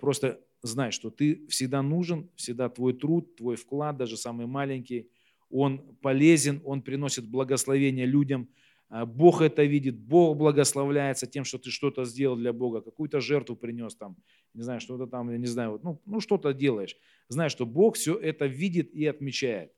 просто 0.00 0.40
знай, 0.62 0.90
что 0.92 1.10
ты 1.10 1.46
всегда 1.48 1.82
нужен, 1.82 2.30
всегда 2.36 2.68
твой 2.68 2.94
труд, 2.94 3.36
твой 3.36 3.56
вклад, 3.56 3.96
даже 3.96 4.16
самый 4.16 4.46
маленький, 4.46 5.10
он 5.50 5.78
полезен, 6.00 6.60
он 6.64 6.82
приносит 6.82 7.28
благословение 7.28 8.06
людям. 8.06 8.48
А, 8.88 9.06
Бог 9.06 9.40
это 9.40 9.64
видит, 9.64 9.98
Бог 9.98 10.36
благословляется 10.36 11.26
тем, 11.26 11.44
что 11.44 11.58
ты 11.58 11.70
что-то 11.70 12.04
сделал 12.04 12.36
для 12.36 12.52
Бога, 12.52 12.80
какую-то 12.80 13.20
жертву 13.20 13.56
принес 13.56 13.94
там, 13.94 14.16
не 14.54 14.62
знаю, 14.62 14.80
что-то 14.80 15.06
там, 15.06 15.30
я 15.30 15.38
не 15.38 15.46
знаю, 15.46 15.80
ну, 15.82 16.00
ну 16.06 16.20
что-то 16.20 16.52
делаешь. 16.52 16.96
Знай, 17.28 17.50
что 17.50 17.66
Бог 17.66 17.96
все 17.96 18.16
это 18.16 18.46
видит 18.46 18.92
и 18.92 19.06
отмечает. 19.06 19.72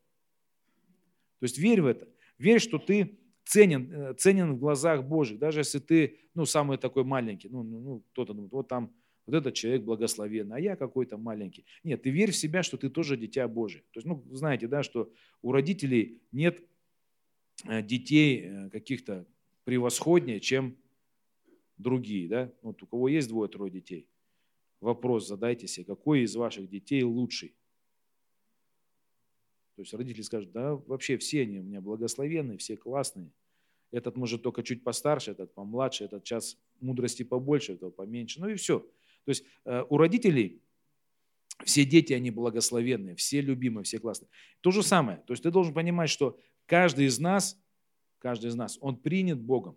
То 1.41 1.45
есть 1.45 1.59
верь 1.59 1.83
в 1.83 1.87
это. 1.87 2.09
Верь, 2.39 2.61
что 2.61 2.79
ты 2.79 3.19
ценен, 3.45 3.93
э, 3.93 4.15
ценен 4.15 4.55
в 4.55 4.59
глазах 4.59 5.05
Божьих, 5.05 5.39
даже 5.39 5.61
если 5.61 5.79
ты, 5.79 6.19
ну, 6.35 6.45
самый 6.45 6.79
такой 6.79 7.05
маленький, 7.05 7.49
ну, 7.49 7.63
ну, 7.63 7.81
ну 7.81 8.05
кто-то 8.13 8.35
думает, 8.35 8.53
вот 8.53 8.69
там 8.69 8.93
вот 9.27 9.35
этот 9.35 9.55
человек 9.55 9.83
благословенный, 9.83 10.57
а 10.57 10.61
я 10.61 10.77
какой-то 10.77 11.19
маленький. 11.19 11.67
Нет, 11.83 12.03
ты 12.03 12.11
верь 12.11 12.31
в 12.31 12.37
себя, 12.37 12.63
что 12.63 12.77
ты 12.77 12.89
тоже 12.89 13.17
дитя 13.17 13.47
Божие. 13.49 13.83
То 13.93 13.99
есть, 13.99 14.07
ну, 14.07 14.25
знаете, 14.31 14.69
да, 14.69 14.83
что 14.83 15.13
у 15.43 15.53
родителей 15.53 16.23
нет 16.33 16.63
э, 17.65 17.83
детей 17.83 18.43
э, 18.45 18.71
каких-то 18.71 19.27
превосходнее, 19.65 20.41
чем 20.41 20.77
другие, 21.77 22.29
да. 22.29 22.53
Вот 22.63 22.83
у 22.83 22.87
кого 22.87 23.09
есть 23.09 23.29
двое-трое 23.29 23.71
детей, 23.71 24.09
вопрос 24.81 25.27
задайте 25.27 25.67
себе, 25.67 25.85
какой 25.85 26.23
из 26.23 26.37
ваших 26.37 26.69
детей 26.69 27.03
лучший? 27.03 27.57
То 29.75 29.83
есть 29.83 29.93
родители 29.93 30.23
скажут, 30.23 30.53
да, 30.53 30.75
вообще 30.75 31.19
все 31.19 31.43
они 31.43 31.59
у 31.59 31.63
меня 31.63 31.81
благословенные, 31.83 32.57
все 32.57 32.77
классные. 32.77 33.31
Этот 33.91 34.17
может 34.17 34.43
только 34.43 34.63
чуть 34.63 34.83
постарше, 34.83 35.33
этот 35.33 35.53
помладше, 35.53 36.05
этот 36.05 36.25
час 36.25 36.59
мудрости 36.81 37.23
побольше, 37.25 37.75
этого 37.75 37.91
поменьше. 37.91 38.41
Ну 38.41 38.49
и 38.49 38.55
все. 38.55 38.87
То 39.27 39.31
есть 39.31 39.45
э, 39.67 39.85
у 39.91 39.99
родителей 39.99 40.63
все 41.65 41.85
дети, 41.85 42.13
они 42.13 42.31
благословенные, 42.31 43.15
все 43.17 43.41
любимые, 43.41 43.85
все 43.85 43.99
классные. 43.99 44.29
То 44.61 44.71
же 44.71 44.83
самое. 44.83 45.19
То 45.27 45.33
есть 45.33 45.43
ты 45.43 45.51
должен 45.51 45.73
понимать, 45.73 46.11
что 46.11 46.39
каждый 46.67 47.07
из 47.07 47.19
нас, 47.19 47.59
каждый 48.19 48.49
из 48.49 48.55
нас, 48.55 48.79
он 48.81 48.97
принят 48.97 49.41
Богом. 49.41 49.77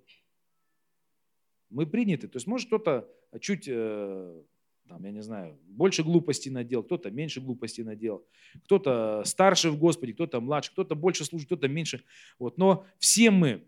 Мы 1.70 1.86
приняты. 1.86 2.28
То 2.28 2.38
есть 2.38 2.48
может 2.48 2.68
кто-то 2.68 3.08
чуть, 3.40 3.66
э, 3.68 4.44
там, 4.88 5.04
я 5.04 5.12
не 5.12 5.22
знаю, 5.22 5.58
больше 5.68 6.04
глупостей 6.04 6.50
надел, 6.50 6.84
кто-то 6.84 7.12
меньше 7.12 7.40
глупостей 7.40 7.84
надел, 7.84 8.26
кто-то 8.66 9.24
старше 9.26 9.70
в 9.70 9.78
Господе, 9.78 10.14
кто-то 10.14 10.42
младше, 10.42 10.72
кто-то 10.72 10.96
больше 10.96 11.26
служит, 11.26 11.48
кто-то 11.48 11.68
меньше. 11.68 12.04
Вот. 12.40 12.58
Но 12.58 12.86
все 12.98 13.32
мы 13.32 13.64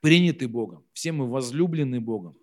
приняты 0.00 0.46
Богом, 0.46 0.84
все 0.92 1.10
мы 1.10 1.28
возлюблены 1.28 2.00
Богом. 2.00 2.36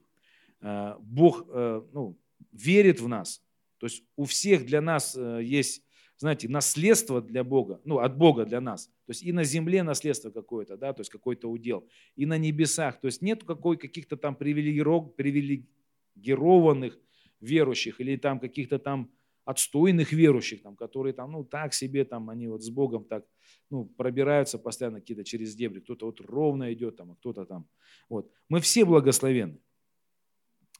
Э, 0.59 0.95
Бог, 0.99 1.47
ну, 1.47 2.17
верит 2.51 2.99
в 2.99 3.07
нас. 3.07 3.41
То 3.79 3.87
есть 3.87 4.03
у 4.15 4.25
всех 4.25 4.65
для 4.65 4.81
нас 4.81 5.15
э, 5.15 5.41
есть, 5.43 5.83
знаете, 6.17 6.49
наследство 6.49 7.21
для 7.21 7.43
Бога, 7.43 7.79
ну, 7.83 7.99
от 7.99 8.17
Бога 8.17 8.45
для 8.45 8.61
нас. 8.61 8.87
То 8.87 9.11
есть 9.11 9.21
и 9.23 9.31
на 9.31 9.43
земле 9.43 9.83
наследство 9.83 10.31
какое-то, 10.31 10.77
да, 10.77 10.93
то 10.93 11.01
есть 11.01 11.11
какой-то 11.11 11.49
удел, 11.49 11.87
и 12.15 12.25
на 12.25 12.37
небесах. 12.37 12.99
То 12.99 13.07
есть 13.07 13.21
нет 13.21 13.43
какой, 13.43 13.77
каких-то 13.77 14.17
там 14.17 14.35
привилегированных 14.35 16.99
верующих 17.39 18.01
или 18.01 18.17
там 18.17 18.39
каких-то 18.39 18.79
там 18.79 19.11
отстойных 19.47 20.11
верующих, 20.11 20.61
там, 20.61 20.75
которые 20.75 21.13
там, 21.13 21.31
ну, 21.31 21.45
так 21.45 21.73
себе, 21.73 22.03
там, 22.03 22.29
они 22.29 22.49
вот 22.49 22.61
с 22.61 22.69
Богом 22.69 23.05
так, 23.05 23.23
ну, 23.69 23.85
пробираются 23.85 24.59
постоянно 24.59 24.99
какие-то 24.99 25.23
через 25.23 25.55
дебри. 25.55 25.79
Кто-то 25.79 26.07
вот 26.07 26.19
ровно 26.19 26.73
идет, 26.73 26.97
там, 26.97 27.11
а 27.11 27.15
кто-то 27.15 27.45
там. 27.45 27.65
Вот. 28.09 28.29
Мы 28.49 28.59
все 28.59 28.83
благословенны. 28.83 29.61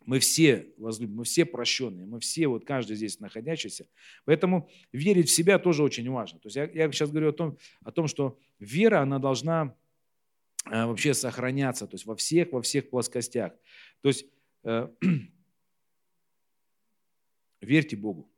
Мы 0.08 0.20
все 0.20 0.74
возлюблены, 0.78 1.17
мы 1.17 1.24
все 1.26 1.43
прощенные, 1.43 2.06
мы 2.06 2.22
все, 2.22 2.48
вот 2.48 2.63
каждый 2.63 2.96
здесь 2.96 3.20
находящийся. 3.20 3.89
Поэтому 4.24 4.70
верить 4.93 5.28
в 5.28 5.34
себя 5.34 5.60
тоже 5.60 5.84
очень 5.84 6.10
важно. 6.10 6.39
То 6.39 6.48
есть 6.48 6.56
я, 6.56 6.63
я 6.63 6.89
сейчас 6.93 7.12
говорю 7.12 7.32
о 7.32 7.34
том, 7.34 7.58
о 7.82 7.91
том, 7.91 8.08
что 8.08 8.39
вера, 8.58 9.02
она 9.02 9.20
должна 9.20 9.76
э, 10.72 10.86
вообще 10.86 11.13
сохраняться, 11.13 11.88
то 11.88 11.96
есть 11.96 12.06
во 12.06 12.15
всех, 12.15 12.54
во 12.54 12.62
всех 12.62 12.89
плоскостях. 12.89 13.52
То 14.00 14.08
есть 14.08 14.26
э, 14.63 14.88
верьте 17.60 17.98
Богу, 17.98 18.32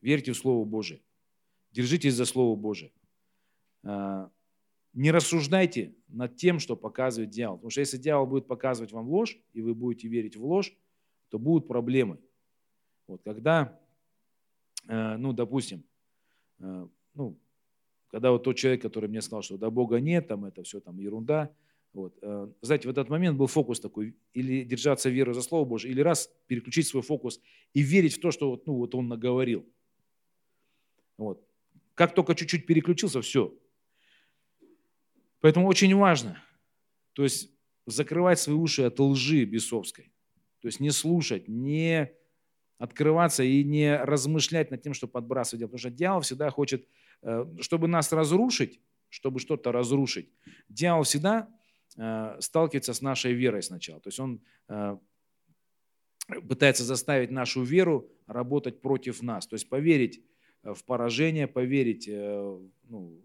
верьте 0.00 0.30
в 0.30 0.36
Слово 0.36 0.64
Божие, 0.64 1.02
держитесь 1.72 2.14
за 2.14 2.24
Слово 2.24 2.54
Божие. 2.54 2.92
Э, 3.82 4.28
не 4.92 5.10
рассуждайте 5.10 5.96
над 6.06 6.36
тем, 6.36 6.60
что 6.60 6.76
показывает 6.76 7.30
дьявол. 7.30 7.56
Потому 7.56 7.70
что 7.70 7.80
если 7.80 7.96
дьявол 7.96 8.28
будет 8.28 8.46
показывать 8.46 8.92
вам 8.92 9.08
ложь, 9.08 9.36
и 9.52 9.60
вы 9.60 9.74
будете 9.74 10.06
верить 10.06 10.36
в 10.36 10.44
ложь, 10.44 10.72
то 11.34 11.38
будут 11.40 11.66
проблемы. 11.66 12.20
Вот, 13.08 13.20
когда, 13.24 13.76
э, 14.86 15.16
ну, 15.16 15.32
допустим, 15.32 15.82
э, 16.60 16.86
ну, 17.14 17.36
когда 18.06 18.30
вот 18.30 18.44
тот 18.44 18.56
человек, 18.56 18.82
который 18.82 19.08
мне 19.08 19.20
сказал, 19.20 19.42
что 19.42 19.58
до 19.58 19.68
Бога 19.68 19.98
нет, 19.98 20.28
там 20.28 20.44
это 20.44 20.62
все 20.62 20.78
там 20.78 21.00
ерунда, 21.00 21.50
вот, 21.92 22.16
э, 22.22 22.48
знаете, 22.60 22.86
в 22.86 22.90
этот 22.92 23.08
момент 23.08 23.36
был 23.36 23.48
фокус 23.48 23.80
такой, 23.80 24.14
или 24.32 24.62
держаться 24.62 25.10
верой 25.10 25.34
за 25.34 25.42
Слово 25.42 25.64
Божие, 25.64 25.90
или 25.90 26.02
раз 26.02 26.30
переключить 26.46 26.86
свой 26.86 27.02
фокус 27.02 27.40
и 27.72 27.82
верить 27.82 28.14
в 28.14 28.20
то, 28.20 28.30
что 28.30 28.50
вот, 28.50 28.68
ну, 28.68 28.74
вот 28.74 28.94
он 28.94 29.08
наговорил. 29.08 29.66
Вот. 31.18 31.44
Как 31.94 32.14
только 32.14 32.36
чуть-чуть 32.36 32.64
переключился, 32.64 33.20
все. 33.22 33.52
Поэтому 35.40 35.66
очень 35.66 35.92
важно, 35.96 36.40
то 37.12 37.24
есть 37.24 37.50
закрывать 37.86 38.38
свои 38.38 38.54
уши 38.54 38.82
от 38.82 39.00
лжи 39.00 39.44
бесовской. 39.44 40.13
То 40.64 40.68
есть 40.68 40.80
не 40.80 40.92
слушать, 40.92 41.46
не 41.46 42.10
открываться 42.78 43.42
и 43.42 43.62
не 43.62 43.98
размышлять 44.02 44.70
над 44.70 44.80
тем, 44.80 44.94
что 44.94 45.06
подбрасывать. 45.06 45.60
Потому 45.66 45.78
что 45.78 45.90
дьявол 45.90 46.22
всегда 46.22 46.48
хочет, 46.48 46.88
э, 47.20 47.44
чтобы 47.60 47.86
нас 47.86 48.10
разрушить, 48.12 48.80
чтобы 49.10 49.40
что-то 49.40 49.72
разрушить. 49.72 50.30
Дьявол 50.70 51.02
всегда 51.02 51.54
э, 51.98 52.36
сталкивается 52.40 52.94
с 52.94 53.02
нашей 53.02 53.34
верой 53.34 53.62
сначала. 53.62 54.00
То 54.00 54.08
есть 54.08 54.18
он 54.18 54.40
э, 54.68 54.96
пытается 56.48 56.82
заставить 56.82 57.30
нашу 57.30 57.62
веру 57.62 58.10
работать 58.26 58.80
против 58.80 59.20
нас. 59.20 59.46
То 59.46 59.56
есть 59.56 59.68
поверить 59.68 60.22
в 60.62 60.82
поражение, 60.86 61.46
поверить 61.46 62.08
ну, 62.08 63.20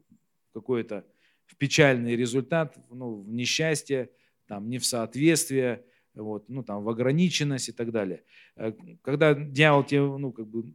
в 0.49 0.51
какой-то 0.51 1.05
в 1.45 1.55
печальный 1.55 2.17
результат, 2.17 2.77
ну, 2.89 3.21
в 3.21 3.31
несчастье, 3.31 4.09
там, 4.45 4.67
не 4.67 4.77
в 4.77 4.85
соответствие, 4.85 5.85
вот, 6.15 6.49
ну, 6.49 6.63
там, 6.63 6.83
в 6.83 6.89
ограниченность 6.89 7.69
и 7.69 7.71
так 7.71 7.91
далее. 7.91 8.23
Э, 8.55 8.73
когда 9.01 9.33
дьявол 9.33 9.83
тебе, 9.83 10.01
ну, 10.01 10.31
как 10.31 10.47
бы 10.47 10.73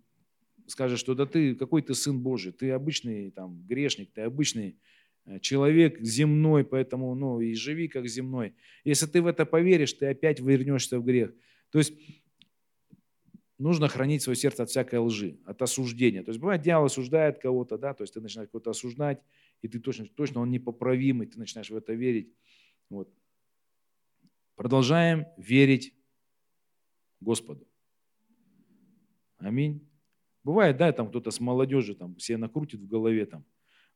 скажет, 0.66 0.98
что 0.98 1.14
да 1.14 1.26
ты, 1.26 1.54
какой 1.54 1.82
ты 1.82 1.94
сын 1.94 2.18
Божий, 2.20 2.52
ты 2.52 2.70
обычный 2.70 3.30
там 3.30 3.62
грешник, 3.66 4.12
ты 4.12 4.22
обычный 4.22 4.78
э, 5.26 5.38
человек 5.40 6.00
земной, 6.00 6.64
поэтому 6.64 7.14
ну, 7.14 7.40
и 7.40 7.54
живи 7.54 7.88
как 7.88 8.08
земной. 8.08 8.54
Если 8.84 9.06
ты 9.06 9.22
в 9.22 9.26
это 9.26 9.44
поверишь, 9.46 9.92
ты 9.92 10.06
опять 10.06 10.40
вернешься 10.40 10.98
в 10.98 11.04
грех. 11.04 11.32
То 11.70 11.78
есть 11.78 11.92
нужно 13.58 13.88
хранить 13.88 14.22
свое 14.22 14.36
сердце 14.36 14.62
от 14.62 14.70
всякой 14.70 14.98
лжи, 15.00 15.38
от 15.44 15.60
осуждения. 15.62 16.22
То 16.22 16.30
есть 16.30 16.40
бывает, 16.40 16.62
дьявол 16.62 16.86
осуждает 16.86 17.38
кого-то, 17.38 17.78
да, 17.78 17.94
то 17.94 18.02
есть 18.02 18.14
ты 18.14 18.20
начинаешь 18.20 18.50
кого-то 18.50 18.70
осуждать, 18.70 19.20
и 19.62 19.68
ты 19.68 19.78
точно, 19.80 20.06
точно 20.06 20.40
он 20.40 20.50
непоправимый, 20.50 21.26
ты 21.26 21.38
начинаешь 21.38 21.70
в 21.70 21.76
это 21.76 21.94
верить. 21.94 22.32
Вот. 22.90 23.08
Продолжаем 24.56 25.26
верить 25.36 25.94
Господу. 27.20 27.66
Аминь. 29.38 29.86
Бывает, 30.42 30.76
да, 30.76 30.92
там 30.92 31.08
кто-то 31.08 31.30
с 31.30 31.40
молодежи 31.40 31.94
там 31.94 32.18
себе 32.18 32.36
накрутит 32.36 32.80
в 32.80 32.86
голове 32.86 33.26
там, 33.26 33.44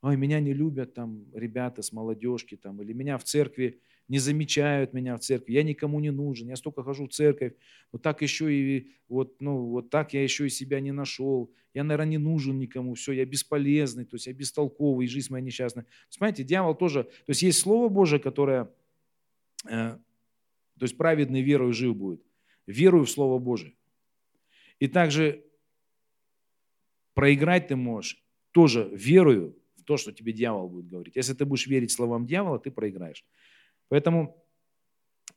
ой, 0.03 0.17
меня 0.17 0.41
не 0.41 0.53
любят 0.53 0.95
там 0.95 1.27
ребята 1.35 1.83
с 1.83 1.93
молодежки 1.93 2.57
там, 2.57 2.81
или 2.83 2.93
меня 2.93 3.19
в 3.19 3.25
церкви 3.25 3.81
не 4.09 4.19
замечают 4.19 4.95
меня 4.95 5.17
в 5.17 5.21
церкви, 5.21 5.53
я 5.53 5.63
никому 5.63 6.01
не 6.01 6.11
нужен, 6.11 6.49
я 6.49 6.57
столько 6.57 6.83
хожу 6.83 7.07
в 7.07 7.11
церковь, 7.11 7.53
вот 7.93 8.03
так 8.03 8.23
еще 8.23 8.53
и 8.53 8.91
вот, 9.09 9.41
ну, 9.41 9.67
вот 9.67 9.91
так 9.91 10.15
я 10.15 10.23
еще 10.23 10.47
и 10.47 10.51
себя 10.51 10.81
не 10.81 10.93
нашел, 10.93 11.53
я, 11.75 11.85
наверное, 11.85 12.13
не 12.13 12.19
нужен 12.19 12.59
никому, 12.59 12.95
все, 12.95 13.13
я 13.13 13.27
бесполезный, 13.27 14.07
то 14.07 14.17
есть 14.17 14.27
я 14.27 14.33
бестолковый, 14.33 15.07
жизнь 15.07 15.31
моя 15.31 15.45
несчастная. 15.45 15.85
Понимаете, 16.19 16.43
дьявол 16.43 16.75
тоже, 16.75 17.05
то 17.05 17.31
есть 17.31 17.43
есть 17.43 17.61
Слово 17.61 17.91
Божие, 17.91 18.19
которое, 18.19 18.71
э, 19.69 19.99
то 20.79 20.85
есть 20.85 20.97
праведный 20.97 21.43
верою 21.43 21.73
жив 21.73 21.97
будет, 21.97 22.23
верую 22.67 23.05
в 23.05 23.11
Слово 23.11 23.39
Божие. 23.39 23.75
И 24.79 24.87
также 24.87 25.45
проиграть 27.15 27.69
ты 27.69 27.77
можешь 27.77 28.23
тоже 28.53 28.89
верою 28.93 29.57
в 29.77 29.83
то, 29.83 29.97
что 29.97 30.13
тебе 30.13 30.33
дьявол 30.33 30.69
будет 30.69 30.89
говорить. 30.89 31.17
Если 31.17 31.35
ты 31.35 31.45
будешь 31.45 31.67
верить 31.67 31.91
словам 31.91 32.27
дьявола, 32.27 32.59
ты 32.59 32.71
проиграешь. 32.71 33.25
Поэтому 33.89 34.45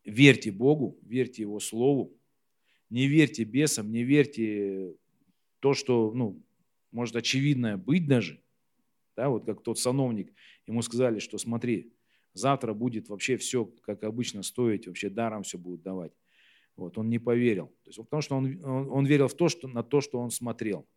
верьте 0.05 0.51
Богу, 0.51 0.99
верьте 1.01 1.41
Его 1.43 1.59
Слову, 1.59 2.17
не 2.89 3.07
верьте 3.07 3.43
бесам, 3.43 3.91
не 3.91 4.03
верьте 4.03 4.95
то, 5.59 5.73
что, 5.73 6.11
ну, 6.13 6.43
может 6.91 7.15
очевидное 7.15 7.77
быть 7.77 8.07
даже, 8.07 8.41
да, 9.15 9.29
вот 9.29 9.45
как 9.45 9.63
тот 9.63 9.79
сановник, 9.79 10.33
ему 10.67 10.81
сказали, 10.81 11.19
что 11.19 11.37
смотри, 11.37 11.93
завтра 12.33 12.73
будет 12.73 13.09
вообще 13.09 13.37
все, 13.37 13.65
как 13.81 14.03
обычно, 14.03 14.43
стоить, 14.43 14.87
вообще 14.87 15.09
даром 15.09 15.43
все 15.43 15.57
будут 15.57 15.81
давать. 15.81 16.11
Вот, 16.75 16.97
он 16.97 17.09
не 17.09 17.19
поверил. 17.19 17.67
То 17.83 17.89
есть, 17.89 17.97
потому 17.97 18.21
что 18.21 18.35
он, 18.35 18.63
он, 18.63 18.89
он 18.89 19.05
верил 19.05 19.27
в 19.27 19.35
то, 19.35 19.49
что, 19.49 19.67
на 19.67 19.83
то, 19.83 20.01
что 20.01 20.19
он 20.19 20.31
смотрел. 20.31 20.87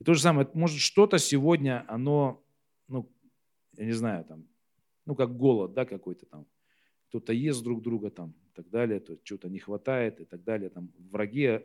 И 0.00 0.04
то 0.04 0.14
же 0.14 0.20
самое, 0.20 0.48
может 0.54 0.78
что-то 0.78 1.18
сегодня, 1.18 1.84
оно, 1.88 2.42
ну, 2.88 3.10
я 3.76 3.84
не 3.84 3.92
знаю, 3.92 4.24
там, 4.24 4.46
ну, 5.06 5.14
как 5.14 5.36
голод, 5.36 5.74
да, 5.74 5.84
какой-то 5.84 6.26
там, 6.26 6.46
кто-то 7.08 7.32
ест 7.32 7.62
друг 7.62 7.82
друга 7.82 8.10
там 8.10 8.30
и 8.30 8.50
так 8.54 8.68
далее, 8.70 9.00
то 9.00 9.16
что-то 9.22 9.48
не 9.48 9.58
хватает 9.58 10.20
и 10.20 10.24
так 10.24 10.42
далее, 10.42 10.70
там 10.70 10.90
враги 11.10 11.60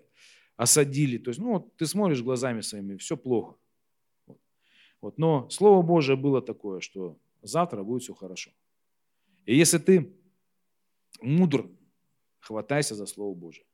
осадили. 0.58 1.18
То 1.18 1.30
есть, 1.30 1.40
ну, 1.40 1.54
вот 1.54 1.76
ты 1.78 1.86
смотришь 1.86 2.22
глазами 2.22 2.62
своими, 2.62 2.98
все 2.98 3.16
плохо. 3.18 3.56
Вот. 5.02 5.18
Но 5.18 5.50
Слово 5.50 5.82
Божие 5.82 6.18
было 6.18 6.42
такое, 6.42 6.82
что 6.82 7.18
завтра 7.42 7.84
будет 7.84 8.04
все 8.04 8.14
хорошо. 8.14 8.52
И 9.50 9.56
если 9.56 9.80
ты 9.80 10.16
мудр, 11.22 11.72
хватайся 12.40 12.94
за 12.94 13.08
Слово 13.08 13.34
Божие, 13.34 13.66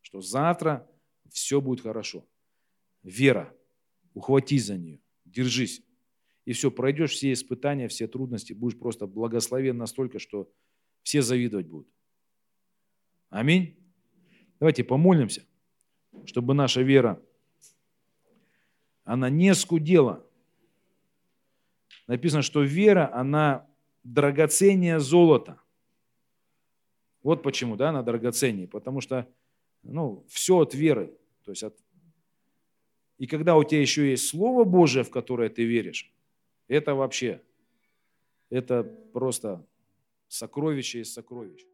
что 0.00 0.20
завтра 0.20 0.90
все 1.30 1.60
будет 1.60 1.82
хорошо. 1.82 2.26
Вера, 3.04 3.56
ухватись 4.12 4.64
за 4.64 4.76
нее, 4.76 5.00
держись. 5.24 5.84
И 6.46 6.52
все, 6.52 6.72
пройдешь 6.72 7.12
все 7.12 7.32
испытания, 7.32 7.86
все 7.86 8.08
трудности, 8.08 8.54
будешь 8.54 8.76
просто 8.76 9.06
благословен 9.06 9.76
настолько, 9.76 10.18
что 10.18 10.52
все 11.04 11.22
завидовать 11.22 11.68
будут. 11.68 11.88
Аминь. 13.28 13.78
Давайте 14.58 14.82
помолимся, 14.82 15.46
чтобы 16.24 16.54
наша 16.54 16.82
вера, 16.82 17.22
она 19.04 19.30
не 19.30 19.54
скудела. 19.54 20.26
Написано, 22.08 22.42
что 22.42 22.64
вера, 22.64 23.14
она 23.14 23.69
драгоценнее 24.04 25.00
золота. 25.00 25.60
Вот 27.22 27.42
почему, 27.42 27.76
да, 27.76 27.90
она 27.90 28.02
драгоценнее. 28.02 28.68
Потому 28.68 29.00
что, 29.00 29.28
ну, 29.82 30.24
все 30.28 30.58
от 30.58 30.74
веры. 30.74 31.16
То 31.44 31.52
есть 31.52 31.62
от... 31.62 31.76
И 33.18 33.26
когда 33.26 33.56
у 33.56 33.64
тебя 33.64 33.80
еще 33.80 34.10
есть 34.10 34.28
Слово 34.28 34.64
Божие, 34.64 35.04
в 35.04 35.10
которое 35.10 35.50
ты 35.50 35.64
веришь, 35.64 36.12
это 36.68 36.94
вообще, 36.94 37.42
это 38.48 38.82
просто 38.84 39.66
сокровище 40.28 41.00
из 41.00 41.12
сокровищ. 41.12 41.66